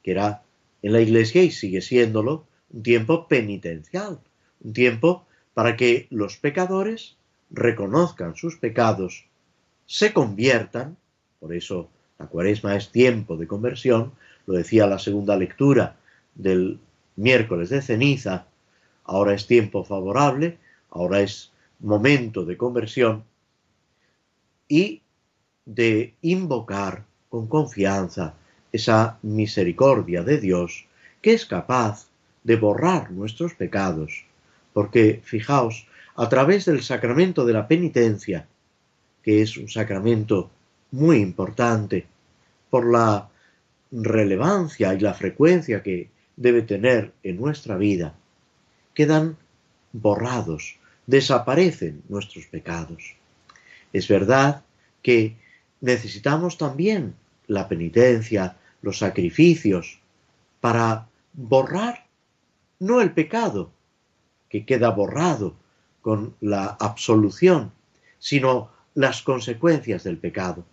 [0.02, 0.42] que era
[0.82, 4.20] en la Iglesia y sigue siéndolo un tiempo penitencial,
[4.60, 7.16] un tiempo para que los pecadores
[7.50, 9.26] reconozcan sus pecados,
[9.86, 10.96] se conviertan,
[11.40, 14.12] por eso la Cuaresma es tiempo de conversión,
[14.46, 15.96] lo decía la segunda lectura
[16.34, 16.78] del
[17.16, 18.46] miércoles de ceniza,
[19.04, 20.58] ahora es tiempo favorable,
[20.90, 23.24] ahora es momento de conversión,
[24.68, 25.02] y
[25.64, 28.34] de invocar con confianza
[28.72, 30.86] esa misericordia de Dios
[31.22, 32.08] que es capaz
[32.44, 34.24] de borrar nuestros pecados,
[34.72, 38.46] porque fijaos, a través del sacramento de la penitencia,
[39.26, 40.50] que es un sacramento
[40.92, 42.06] muy importante
[42.70, 43.28] por la
[43.90, 48.14] relevancia y la frecuencia que debe tener en nuestra vida,
[48.94, 49.36] quedan
[49.92, 50.76] borrados,
[51.08, 53.16] desaparecen nuestros pecados.
[53.92, 54.62] Es verdad
[55.02, 55.34] que
[55.80, 57.16] necesitamos también
[57.48, 59.98] la penitencia, los sacrificios,
[60.60, 62.06] para borrar
[62.78, 63.72] no el pecado,
[64.48, 65.56] que queda borrado
[66.00, 67.72] con la absolución,
[68.20, 70.64] sino las consecuencias del pecado,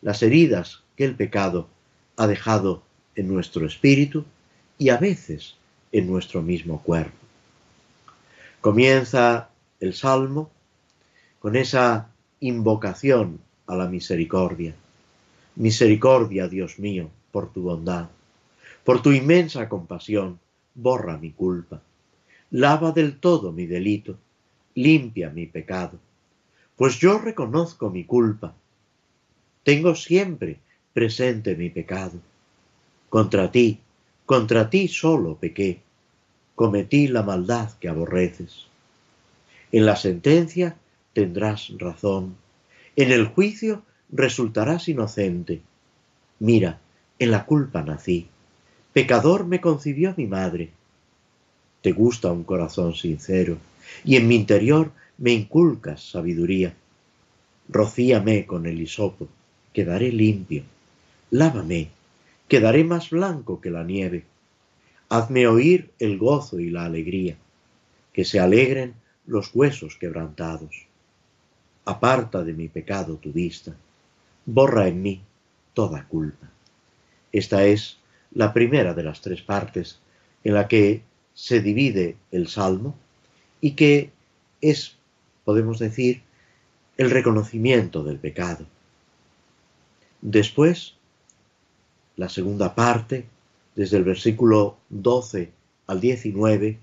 [0.00, 1.68] las heridas que el pecado
[2.16, 2.84] ha dejado
[3.16, 4.24] en nuestro espíritu
[4.78, 5.56] y a veces
[5.90, 7.16] en nuestro mismo cuerpo.
[8.60, 9.48] Comienza
[9.80, 10.50] el Salmo
[11.40, 12.08] con esa
[12.38, 14.76] invocación a la misericordia.
[15.56, 18.08] Misericordia, Dios mío, por tu bondad,
[18.84, 20.38] por tu inmensa compasión,
[20.76, 21.82] borra mi culpa,
[22.52, 24.16] lava del todo mi delito,
[24.76, 25.98] limpia mi pecado,
[26.76, 28.54] pues yo reconozco mi culpa,
[29.62, 30.58] tengo siempre
[30.92, 32.18] presente mi pecado.
[33.08, 33.80] Contra ti,
[34.26, 35.80] contra ti solo pequé,
[36.54, 38.66] cometí la maldad que aborreces.
[39.72, 40.76] En la sentencia
[41.12, 42.36] tendrás razón,
[42.96, 45.62] en el juicio resultarás inocente.
[46.38, 46.80] Mira,
[47.18, 48.28] en la culpa nací.
[48.92, 50.70] Pecador me concibió mi madre.
[51.82, 53.58] Te gusta un corazón sincero,
[54.04, 56.74] y en mi interior me inculcas sabiduría.
[57.68, 59.28] Rocíame con el hisopo,
[59.72, 60.64] quedaré limpio.
[61.30, 61.88] Lávame,
[62.48, 64.24] quedaré más blanco que la nieve.
[65.08, 67.36] Hazme oír el gozo y la alegría,
[68.12, 68.94] que se alegren
[69.26, 70.86] los huesos quebrantados
[71.84, 73.74] aparta de mi pecado tu vista,
[74.46, 75.20] borra en mí
[75.74, 76.48] toda culpa.
[77.32, 77.98] Esta es
[78.32, 79.98] la primera de las tres partes
[80.42, 81.02] en la que
[81.34, 82.94] se divide el Salmo
[83.60, 84.10] y que
[84.60, 84.96] es,
[85.44, 86.22] podemos decir,
[86.96, 88.64] el reconocimiento del pecado.
[90.20, 90.94] Después,
[92.16, 93.26] la segunda parte,
[93.74, 95.50] desde el versículo 12
[95.86, 96.78] al 19,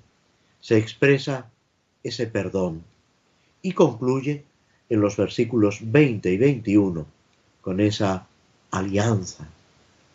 [0.59, 1.49] se expresa
[2.03, 2.83] ese perdón
[3.61, 4.43] y concluye
[4.89, 7.05] en los versículos 20 y 21
[7.61, 8.27] con esa
[8.71, 9.47] alianza,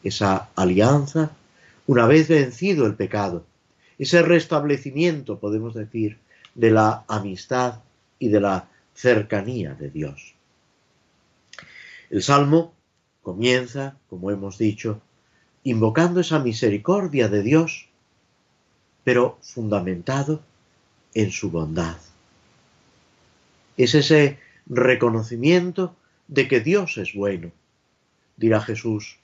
[0.02, 1.30] esa alianza
[1.86, 3.44] una vez vencido el pecado,
[3.98, 6.18] ese restablecimiento, podemos decir,
[6.54, 7.80] de la amistad
[8.18, 10.34] y de la cercanía de Dios.
[12.10, 12.74] El Salmo
[13.22, 15.02] comienza, como hemos dicho,
[15.64, 17.88] invocando esa misericordia de Dios,
[19.02, 20.42] pero fundamentado
[21.14, 21.96] en su bondad.
[23.76, 25.94] Es ese reconocimiento
[26.28, 27.50] de que Dios es bueno.
[28.36, 29.18] Dirá Jesús,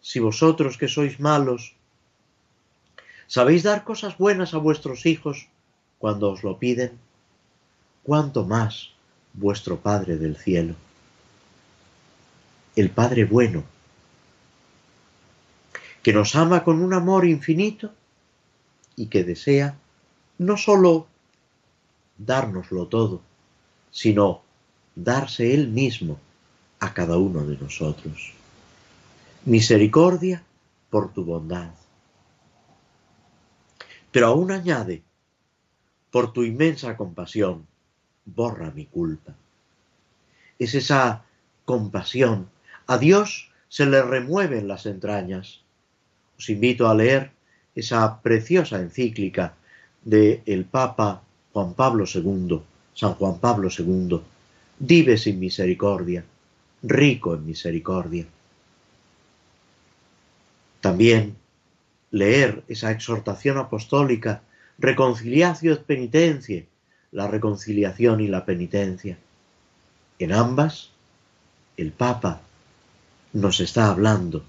[0.00, 1.74] si vosotros que sois malos,
[3.26, 5.48] sabéis dar cosas buenas a vuestros hijos
[5.98, 6.98] cuando os lo piden,
[8.08, 8.88] cuánto más
[9.34, 10.74] vuestro Padre del cielo.
[12.74, 13.64] El Padre bueno,
[16.02, 17.92] que nos ama con un amor infinito
[18.96, 19.76] y que desea
[20.38, 21.06] no sólo
[22.16, 23.20] dárnoslo todo,
[23.90, 24.40] sino
[24.94, 26.18] darse Él mismo
[26.80, 28.32] a cada uno de nosotros.
[29.44, 30.42] Misericordia
[30.88, 31.74] por tu bondad.
[34.10, 35.02] Pero aún añade,
[36.10, 37.66] por tu inmensa compasión,
[38.34, 39.34] borra mi culpa.
[40.58, 41.24] Es esa
[41.64, 42.48] compasión.
[42.86, 45.60] A Dios se le remueven las entrañas.
[46.38, 47.30] Os invito a leer
[47.74, 49.54] esa preciosa encíclica
[50.04, 51.22] de el Papa
[51.52, 52.60] Juan Pablo II,
[52.94, 54.20] San Juan Pablo II,
[54.78, 56.24] vive sin misericordia,
[56.82, 58.26] rico en misericordia.
[60.80, 61.36] También
[62.10, 64.42] leer esa exhortación apostólica,
[64.78, 66.64] reconciliatio et penitencia,
[67.12, 69.18] la reconciliación y la penitencia.
[70.18, 70.90] En ambas,
[71.76, 72.40] el Papa
[73.32, 74.44] nos está hablando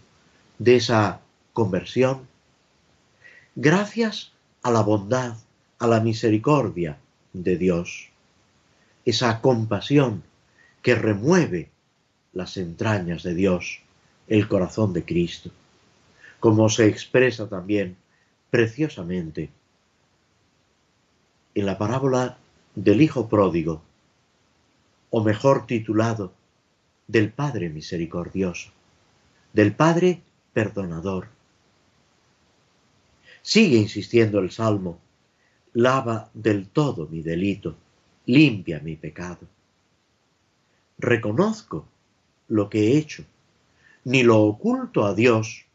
[0.57, 1.22] de esa
[1.53, 2.28] conversión
[3.55, 4.32] gracias
[4.64, 5.38] a la bondad,
[5.80, 6.97] a la misericordia
[7.34, 8.10] de Dios
[9.05, 10.24] esa compasión
[10.82, 11.70] que remueve
[12.34, 13.80] las entrañas de Dios,
[14.28, 15.49] el corazón de Cristo,
[16.39, 17.97] como se expresa también
[18.51, 19.49] preciosamente
[21.55, 22.38] en la parábola
[22.76, 23.82] del Hijo Pródigo,
[25.09, 26.34] o mejor titulado,
[27.07, 28.70] del Padre Misericordioso,
[29.53, 30.22] del Padre
[30.53, 31.28] Perdonador.
[33.41, 34.99] Sigue insistiendo el Salmo,
[35.74, 37.76] lava del todo mi delito
[38.30, 39.47] limpia mi pecado.
[40.99, 41.86] Reconozco
[42.47, 43.24] lo que he hecho,
[44.03, 45.65] ni lo oculto a Dios,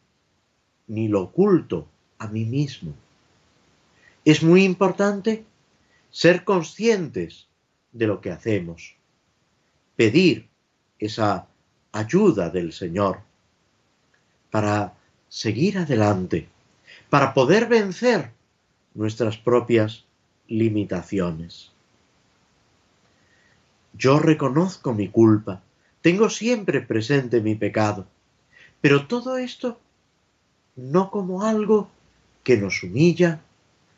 [0.87, 1.87] ni lo oculto
[2.17, 2.93] a mí mismo.
[4.23, 5.43] Es muy importante
[6.15, 7.49] ser conscientes
[7.91, 8.95] de lo que hacemos,
[9.97, 10.47] pedir
[10.97, 11.49] esa
[11.91, 13.19] ayuda del Señor
[14.49, 14.93] para
[15.27, 16.47] seguir adelante,
[17.09, 18.31] para poder vencer
[18.93, 20.05] nuestras propias
[20.47, 21.73] limitaciones.
[23.91, 25.63] Yo reconozco mi culpa,
[26.01, 28.07] tengo siempre presente mi pecado,
[28.79, 29.81] pero todo esto
[30.77, 31.89] no como algo
[32.45, 33.41] que nos humilla,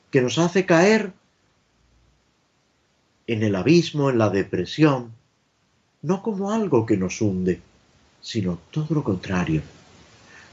[0.09, 1.13] que nos hace caer
[3.27, 5.13] en el abismo, en la depresión,
[6.01, 7.61] no como algo que nos hunde,
[8.21, 9.61] sino todo lo contrario,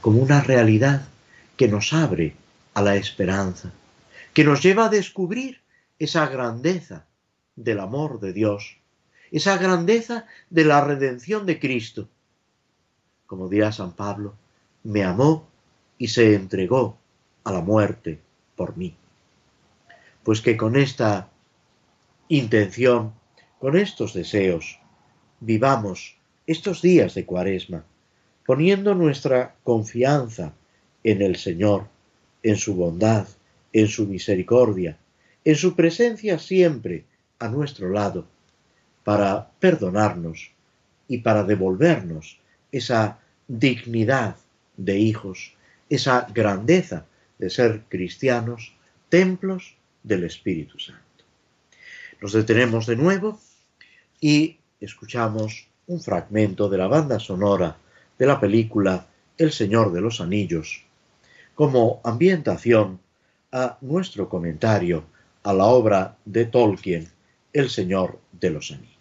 [0.01, 1.07] como una realidad
[1.57, 2.35] que nos abre
[2.73, 3.71] a la esperanza,
[4.33, 5.61] que nos lleva a descubrir
[5.97, 7.05] esa grandeza
[7.55, 8.77] del amor de Dios
[9.31, 12.07] esa grandeza de la redención de Cristo.
[13.25, 14.33] Como dirá San Pablo,
[14.83, 15.47] me amó
[15.97, 16.97] y se entregó
[17.43, 18.19] a la muerte
[18.55, 18.95] por mí.
[20.23, 21.29] Pues que con esta
[22.29, 23.13] intención,
[23.59, 24.79] con estos deseos,
[25.39, 26.17] vivamos
[26.47, 27.83] estos días de cuaresma,
[28.45, 30.53] poniendo nuestra confianza
[31.03, 31.87] en el Señor,
[32.43, 33.27] en su bondad,
[33.73, 34.97] en su misericordia,
[35.43, 37.05] en su presencia siempre
[37.39, 38.27] a nuestro lado,
[39.03, 40.51] para perdonarnos
[41.07, 42.39] y para devolvernos
[42.71, 44.35] esa dignidad
[44.77, 45.53] de hijos,
[45.89, 47.05] esa grandeza
[47.37, 48.73] de ser cristianos,
[49.09, 51.04] templos del Espíritu Santo.
[52.25, 53.39] Nos detenemos de nuevo
[54.19, 57.77] y escuchamos un fragmento de la banda sonora
[58.17, 59.05] de la película
[59.37, 60.85] El Señor de los Anillos
[61.53, 62.99] como ambientación
[63.51, 65.03] a nuestro comentario
[65.43, 67.07] a la obra de Tolkien,
[67.53, 68.94] El Señor de los Anillos.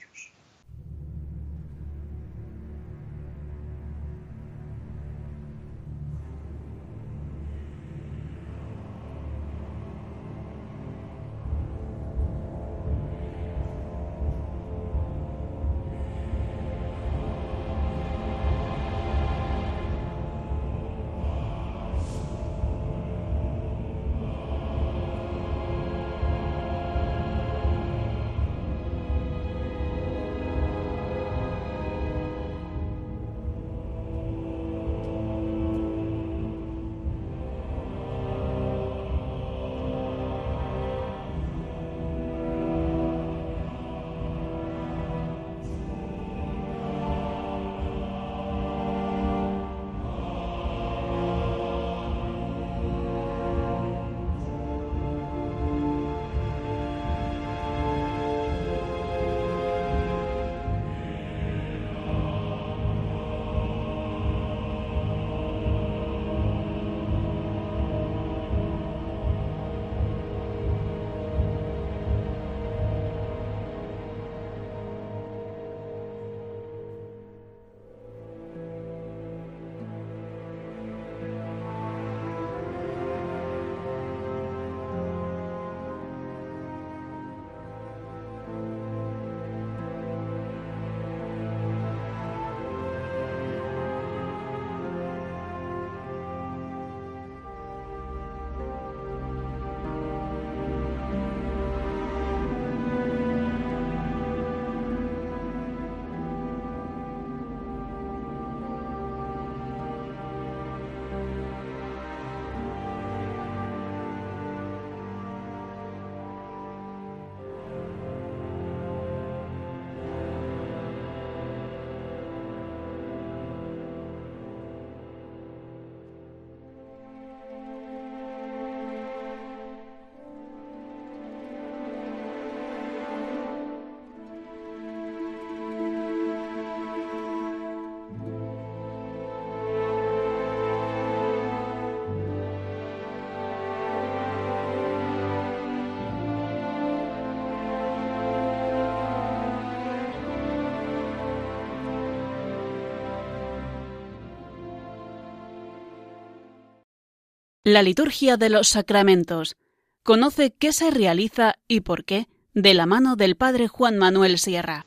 [157.66, 159.56] La liturgia de los sacramentos.
[160.02, 164.84] Conoce qué se realiza y por qué de la mano del Padre Juan Manuel Sierra.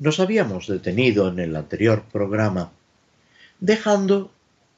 [0.00, 2.72] Nos habíamos detenido en el anterior programa
[3.60, 4.32] dejando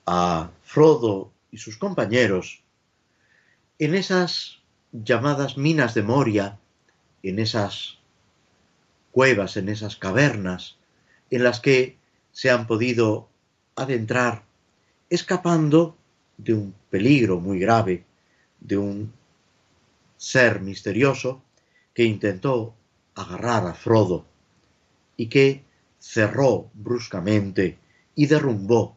[0.05, 2.61] a Frodo y sus compañeros
[3.79, 4.59] en esas
[4.93, 6.59] llamadas minas de Moria,
[7.23, 7.97] en esas
[9.11, 10.77] cuevas, en esas cavernas,
[11.31, 11.97] en las que
[12.33, 13.31] se han podido
[13.75, 14.43] adentrar,
[15.09, 15.97] escapando
[16.45, 18.05] de un peligro muy grave,
[18.61, 19.13] de un
[20.17, 21.43] ser misterioso
[21.95, 22.75] que intentó
[23.15, 24.27] agarrar a Frodo
[25.17, 25.63] y que
[25.99, 27.79] cerró bruscamente
[28.15, 28.97] y derrumbó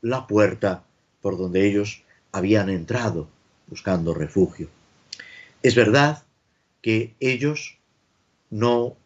[0.00, 0.84] la puerta
[1.20, 2.02] por donde ellos
[2.32, 3.28] habían entrado
[3.66, 4.68] buscando refugio.
[5.62, 6.22] Es verdad
[6.80, 7.78] que ellos
[8.50, 8.96] no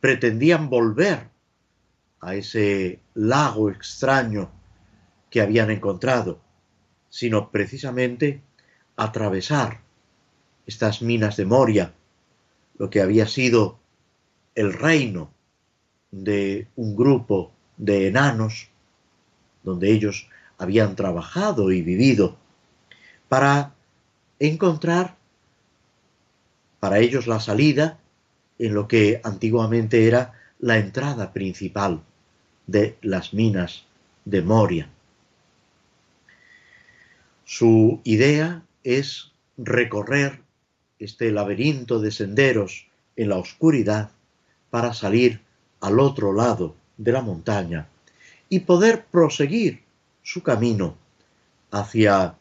[0.00, 1.28] pretendían volver
[2.20, 4.50] a ese lago extraño
[5.30, 6.40] que habían encontrado,
[7.10, 8.40] sino precisamente
[8.96, 9.80] atravesar
[10.66, 11.94] estas minas de Moria,
[12.78, 13.78] lo que había sido
[14.54, 15.30] el reino
[16.10, 18.68] de un grupo de enanos,
[19.62, 20.28] donde ellos
[20.58, 22.36] habían trabajado y vivido,
[23.28, 23.74] para
[24.38, 25.16] encontrar
[26.80, 27.98] para ellos la salida
[28.58, 32.02] en lo que antiguamente era la entrada principal
[32.66, 33.84] de las minas
[34.24, 34.90] de Moria.
[37.50, 40.42] Su idea es recorrer
[40.98, 44.10] este laberinto de senderos en la oscuridad
[44.68, 45.40] para salir
[45.80, 47.88] al otro lado de la montaña
[48.50, 49.82] y poder proseguir
[50.22, 50.98] su camino
[51.70, 52.34] hacia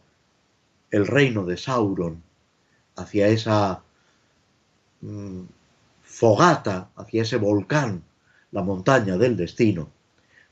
[0.91, 2.21] el reino de Sauron,
[2.97, 3.81] hacia esa
[4.99, 5.43] mm,
[6.03, 8.03] fogata, hacia ese volcán,
[8.51, 9.89] la montaña del destino,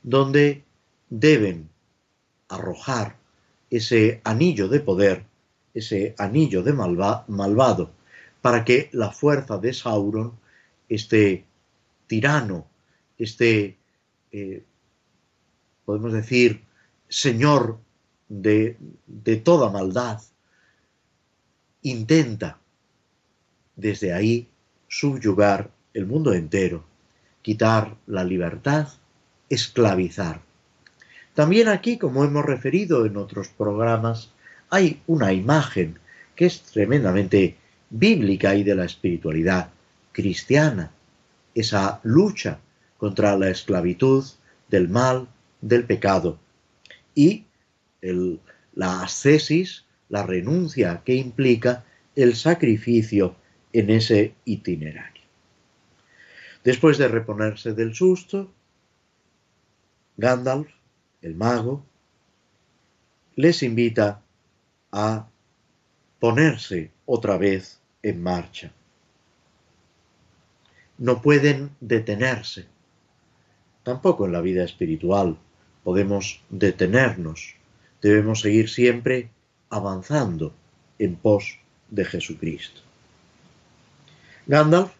[0.02, 0.64] donde
[1.10, 1.68] deben
[2.48, 3.25] arrojar
[3.70, 5.24] ese anillo de poder,
[5.74, 7.92] ese anillo de malvado,
[8.40, 10.38] para que la fuerza de Sauron,
[10.88, 11.44] este
[12.06, 12.66] tirano,
[13.18, 13.76] este,
[14.32, 14.64] eh,
[15.84, 16.62] podemos decir,
[17.08, 17.78] señor
[18.28, 20.20] de, de toda maldad,
[21.82, 22.58] intenta
[23.74, 24.48] desde ahí
[24.88, 26.84] subyugar el mundo entero,
[27.42, 28.88] quitar la libertad,
[29.48, 30.45] esclavizar.
[31.36, 34.30] También aquí, como hemos referido en otros programas,
[34.70, 35.98] hay una imagen
[36.34, 37.58] que es tremendamente
[37.90, 39.68] bíblica y de la espiritualidad
[40.12, 40.92] cristiana,
[41.54, 42.58] esa lucha
[42.96, 44.24] contra la esclavitud,
[44.70, 45.28] del mal,
[45.60, 46.38] del pecado
[47.14, 47.44] y
[48.72, 51.84] la ascesis, la renuncia que implica
[52.14, 53.36] el sacrificio
[53.74, 55.22] en ese itinerario.
[56.64, 58.50] Después de reponerse del susto,
[60.16, 60.75] Gandalf,
[61.22, 61.84] el mago,
[63.34, 64.22] les invita
[64.92, 65.26] a
[66.18, 68.72] ponerse otra vez en marcha.
[70.98, 72.66] No pueden detenerse.
[73.82, 75.36] Tampoco en la vida espiritual
[75.84, 77.54] podemos detenernos.
[78.00, 79.30] Debemos seguir siempre
[79.68, 80.54] avanzando
[80.98, 81.58] en pos
[81.90, 82.80] de Jesucristo.
[84.46, 84.92] Gandalf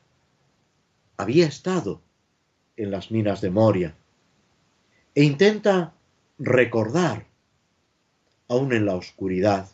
[1.16, 2.00] había estado
[2.76, 3.94] en las minas de Moria
[5.14, 5.95] e intenta
[6.38, 7.26] recordar,
[8.48, 9.68] aún en la oscuridad.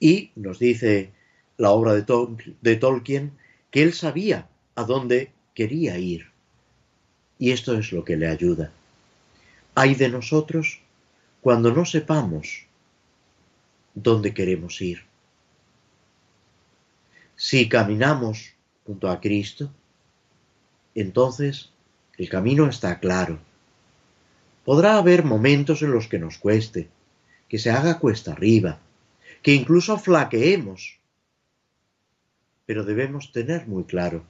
[0.00, 1.12] Y nos dice
[1.56, 3.32] la obra de, Tolkien
[3.70, 6.30] que él sabía a dónde quería ir.
[7.38, 8.72] Y esto es lo que le ayuda.
[9.74, 10.80] Hay de nosotros
[11.40, 12.66] cuando no sepamos
[13.94, 15.02] dónde queremos ir.
[17.36, 18.54] Si caminamos
[18.84, 19.70] junto a Cristo,
[20.94, 21.70] entonces
[22.16, 23.38] el camino está claro.
[24.68, 26.90] Podrá haber momentos en los que nos cueste,
[27.48, 28.78] que se haga cuesta arriba,
[29.40, 30.98] que incluso flaqueemos,
[32.66, 34.24] pero debemos tener muy claro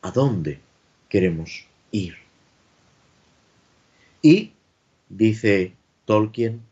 [0.00, 0.60] a dónde
[1.08, 2.14] queremos ir.
[4.22, 4.52] Y,
[5.08, 5.74] dice
[6.04, 6.62] Tolkien,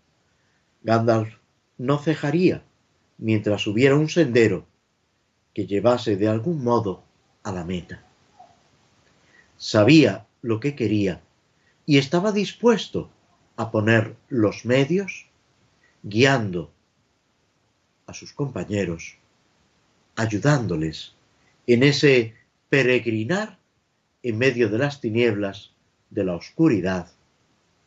[0.85, 1.35] Gandalf
[1.79, 2.63] no cejaría
[3.19, 4.67] mientras hubiera un sendero
[5.53, 7.03] que llevase de algún modo
[7.43, 8.05] a la meta.
[9.57, 11.21] Sabía lo que quería
[11.91, 13.11] y estaba dispuesto
[13.57, 15.27] a poner los medios
[16.05, 16.71] guiando
[18.07, 19.17] a sus compañeros,
[20.15, 21.15] ayudándoles
[21.67, 22.37] en ese
[22.69, 23.59] peregrinar
[24.23, 25.73] en medio de las tinieblas
[26.11, 27.09] de la oscuridad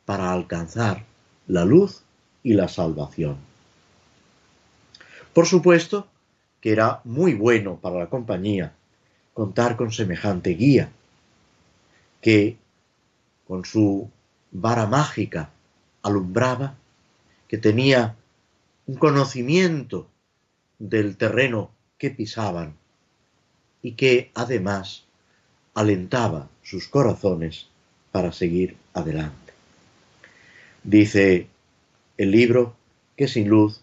[0.04, 1.06] para alcanzar
[1.48, 2.02] la luz
[2.44, 3.38] y la salvación.
[5.34, 6.10] Por supuesto,
[6.60, 8.74] que era muy bueno para la compañía
[9.34, 10.92] contar con semejante guía,
[12.20, 12.58] que
[13.48, 14.10] con su
[14.52, 15.52] vara mágica
[16.02, 16.76] alumbraba,
[17.48, 18.16] que tenía
[18.86, 20.08] un conocimiento
[20.80, 22.76] del terreno que pisaban
[23.82, 25.06] y que además
[25.74, 27.68] alentaba sus corazones
[28.12, 29.54] para seguir adelante.
[30.84, 31.48] Dice
[32.18, 32.76] el libro
[33.16, 33.82] que sin luz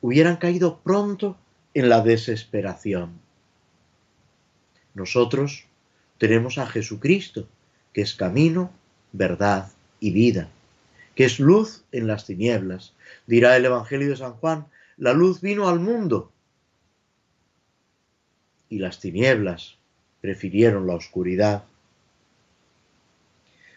[0.00, 1.36] hubieran caído pronto
[1.72, 3.18] en la desesperación.
[4.94, 5.64] Nosotros
[6.18, 7.48] tenemos a Jesucristo,
[7.92, 8.70] que es camino,
[9.14, 10.48] verdad y vida,
[11.14, 12.92] que es luz en las tinieblas.
[13.26, 16.32] Dirá el Evangelio de San Juan, la luz vino al mundo
[18.68, 19.78] y las tinieblas
[20.20, 21.64] prefirieron la oscuridad.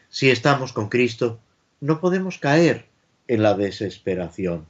[0.10, 1.40] Si estamos con Cristo,
[1.82, 2.88] no podemos caer
[3.28, 4.66] en la desesperación.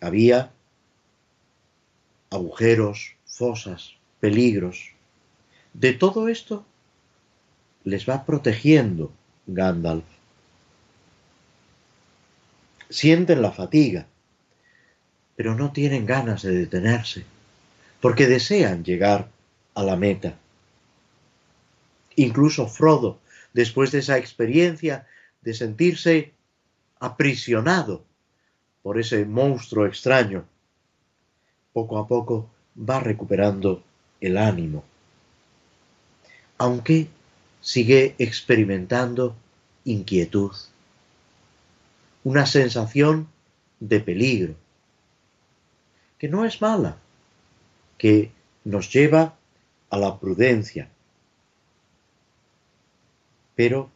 [0.00, 0.52] Había
[2.30, 4.92] agujeros, fosas, peligros.
[5.74, 6.64] De todo esto
[7.86, 9.12] les va protegiendo
[9.46, 10.04] Gandalf.
[12.90, 14.06] Sienten la fatiga,
[15.36, 17.24] pero no tienen ganas de detenerse,
[18.00, 19.28] porque desean llegar
[19.74, 20.36] a la meta.
[22.16, 23.20] Incluso Frodo,
[23.52, 25.06] después de esa experiencia
[25.42, 26.32] de sentirse
[26.98, 28.04] aprisionado
[28.82, 30.44] por ese monstruo extraño,
[31.72, 33.84] poco a poco va recuperando
[34.20, 34.82] el ánimo,
[36.58, 37.10] aunque
[37.66, 39.34] sigue experimentando
[39.84, 40.52] inquietud,
[42.22, 43.26] una sensación
[43.80, 44.54] de peligro,
[46.16, 46.96] que no es mala,
[47.98, 48.30] que
[48.62, 49.34] nos lleva
[49.90, 50.88] a la prudencia,
[53.56, 53.90] pero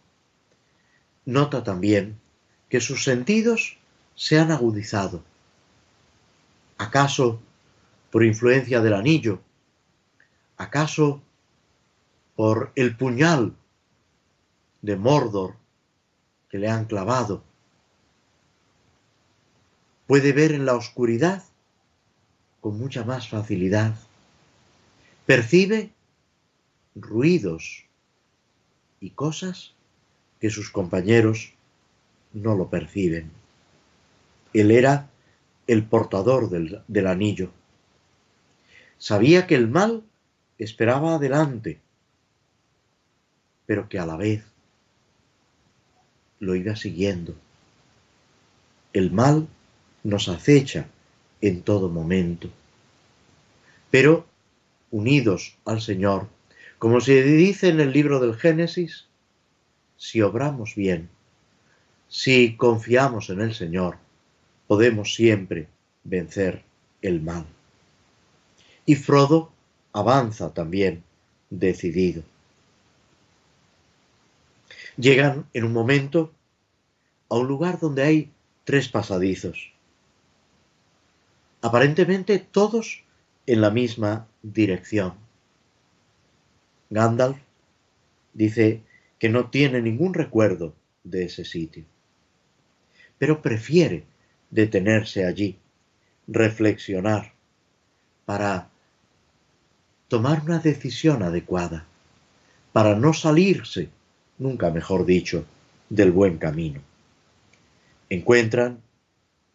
[1.24, 2.18] nota también
[2.68, 3.78] que sus sentidos
[4.16, 5.22] se han agudizado.
[6.76, 7.40] ¿Acaso
[8.10, 9.40] por influencia del anillo?
[10.56, 11.22] ¿Acaso
[12.34, 13.54] por el puñal
[14.82, 15.56] de Mordor
[16.48, 17.44] que le han clavado?
[20.06, 21.44] Puede ver en la oscuridad
[22.60, 23.94] con mucha más facilidad.
[25.26, 25.92] Percibe
[26.94, 27.84] ruidos
[29.00, 29.72] y cosas
[30.40, 31.54] que sus compañeros
[32.32, 33.30] no lo perciben.
[34.52, 35.10] Él era
[35.66, 37.52] el portador del, del anillo.
[38.98, 40.02] Sabía que el mal
[40.58, 41.80] esperaba adelante,
[43.66, 44.44] pero que a la vez
[46.40, 47.34] lo iba siguiendo.
[48.92, 49.46] El mal
[50.02, 50.86] nos acecha
[51.40, 52.50] en todo momento.
[53.90, 54.26] Pero,
[54.90, 56.26] unidos al Señor,
[56.78, 59.06] como se dice en el libro del Génesis,
[59.96, 61.08] si obramos bien,
[62.08, 63.98] si confiamos en el Señor,
[64.66, 65.68] podemos siempre
[66.04, 66.62] vencer
[67.02, 67.44] el mal.
[68.86, 69.52] Y Frodo
[69.92, 71.02] avanza también,
[71.50, 72.22] decidido.
[75.00, 76.32] Llegan en un momento
[77.28, 78.32] a un lugar donde hay
[78.64, 79.72] tres pasadizos,
[81.62, 83.02] aparentemente todos
[83.46, 85.14] en la misma dirección.
[86.90, 87.38] Gandalf
[88.34, 88.82] dice
[89.18, 90.74] que no tiene ningún recuerdo
[91.04, 91.84] de ese sitio
[93.20, 94.04] pero prefiere
[94.50, 95.58] detenerse allí,
[96.26, 97.34] reflexionar,
[98.24, 98.70] para
[100.08, 101.84] tomar una decisión adecuada,
[102.72, 103.90] para no salirse,
[104.40, 105.44] nunca mejor dicho,
[105.88, 106.80] del buen camino.
[108.08, 108.80] Encuentran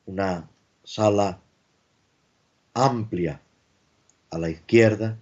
[0.05, 0.47] una
[0.83, 1.39] sala
[2.73, 3.41] amplia
[4.29, 5.17] a la izquierda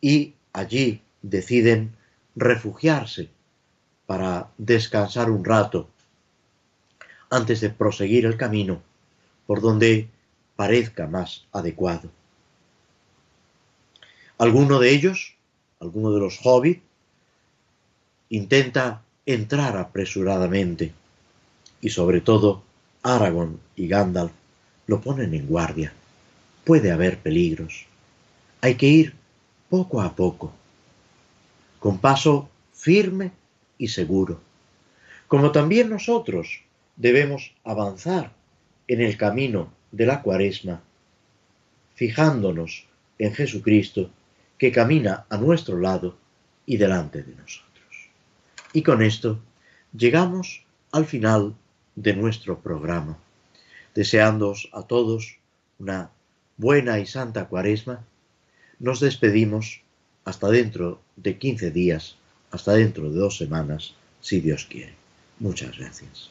[0.00, 1.94] y allí deciden
[2.36, 3.28] refugiarse
[4.06, 5.88] para descansar un rato
[7.28, 8.82] antes de proseguir el camino
[9.46, 10.08] por donde
[10.54, 12.10] parezca más adecuado.
[14.38, 15.34] Alguno de ellos,
[15.80, 16.89] alguno de los hobbits,
[18.30, 20.92] intenta entrar apresuradamente
[21.80, 22.62] y sobre todo
[23.02, 24.32] Aragorn y Gandalf
[24.86, 25.92] lo ponen en guardia.
[26.64, 27.86] Puede haber peligros.
[28.60, 29.14] Hay que ir
[29.68, 30.52] poco a poco,
[31.78, 33.32] con paso firme
[33.78, 34.40] y seguro,
[35.28, 36.62] como también nosotros
[36.96, 38.32] debemos avanzar
[38.88, 40.82] en el camino de la cuaresma,
[41.94, 42.84] fijándonos
[43.18, 44.10] en Jesucristo
[44.58, 46.16] que camina a nuestro lado
[46.66, 47.69] y delante de nosotros.
[48.72, 49.40] Y con esto
[49.96, 51.54] llegamos al final
[51.96, 53.18] de nuestro programa,
[53.94, 55.38] deseándoos a todos
[55.78, 56.10] una
[56.56, 58.04] buena y santa cuaresma,
[58.78, 59.80] nos despedimos
[60.24, 62.16] hasta dentro de 15 días,
[62.50, 64.94] hasta dentro de dos semanas, si Dios quiere.
[65.38, 66.30] Muchas gracias.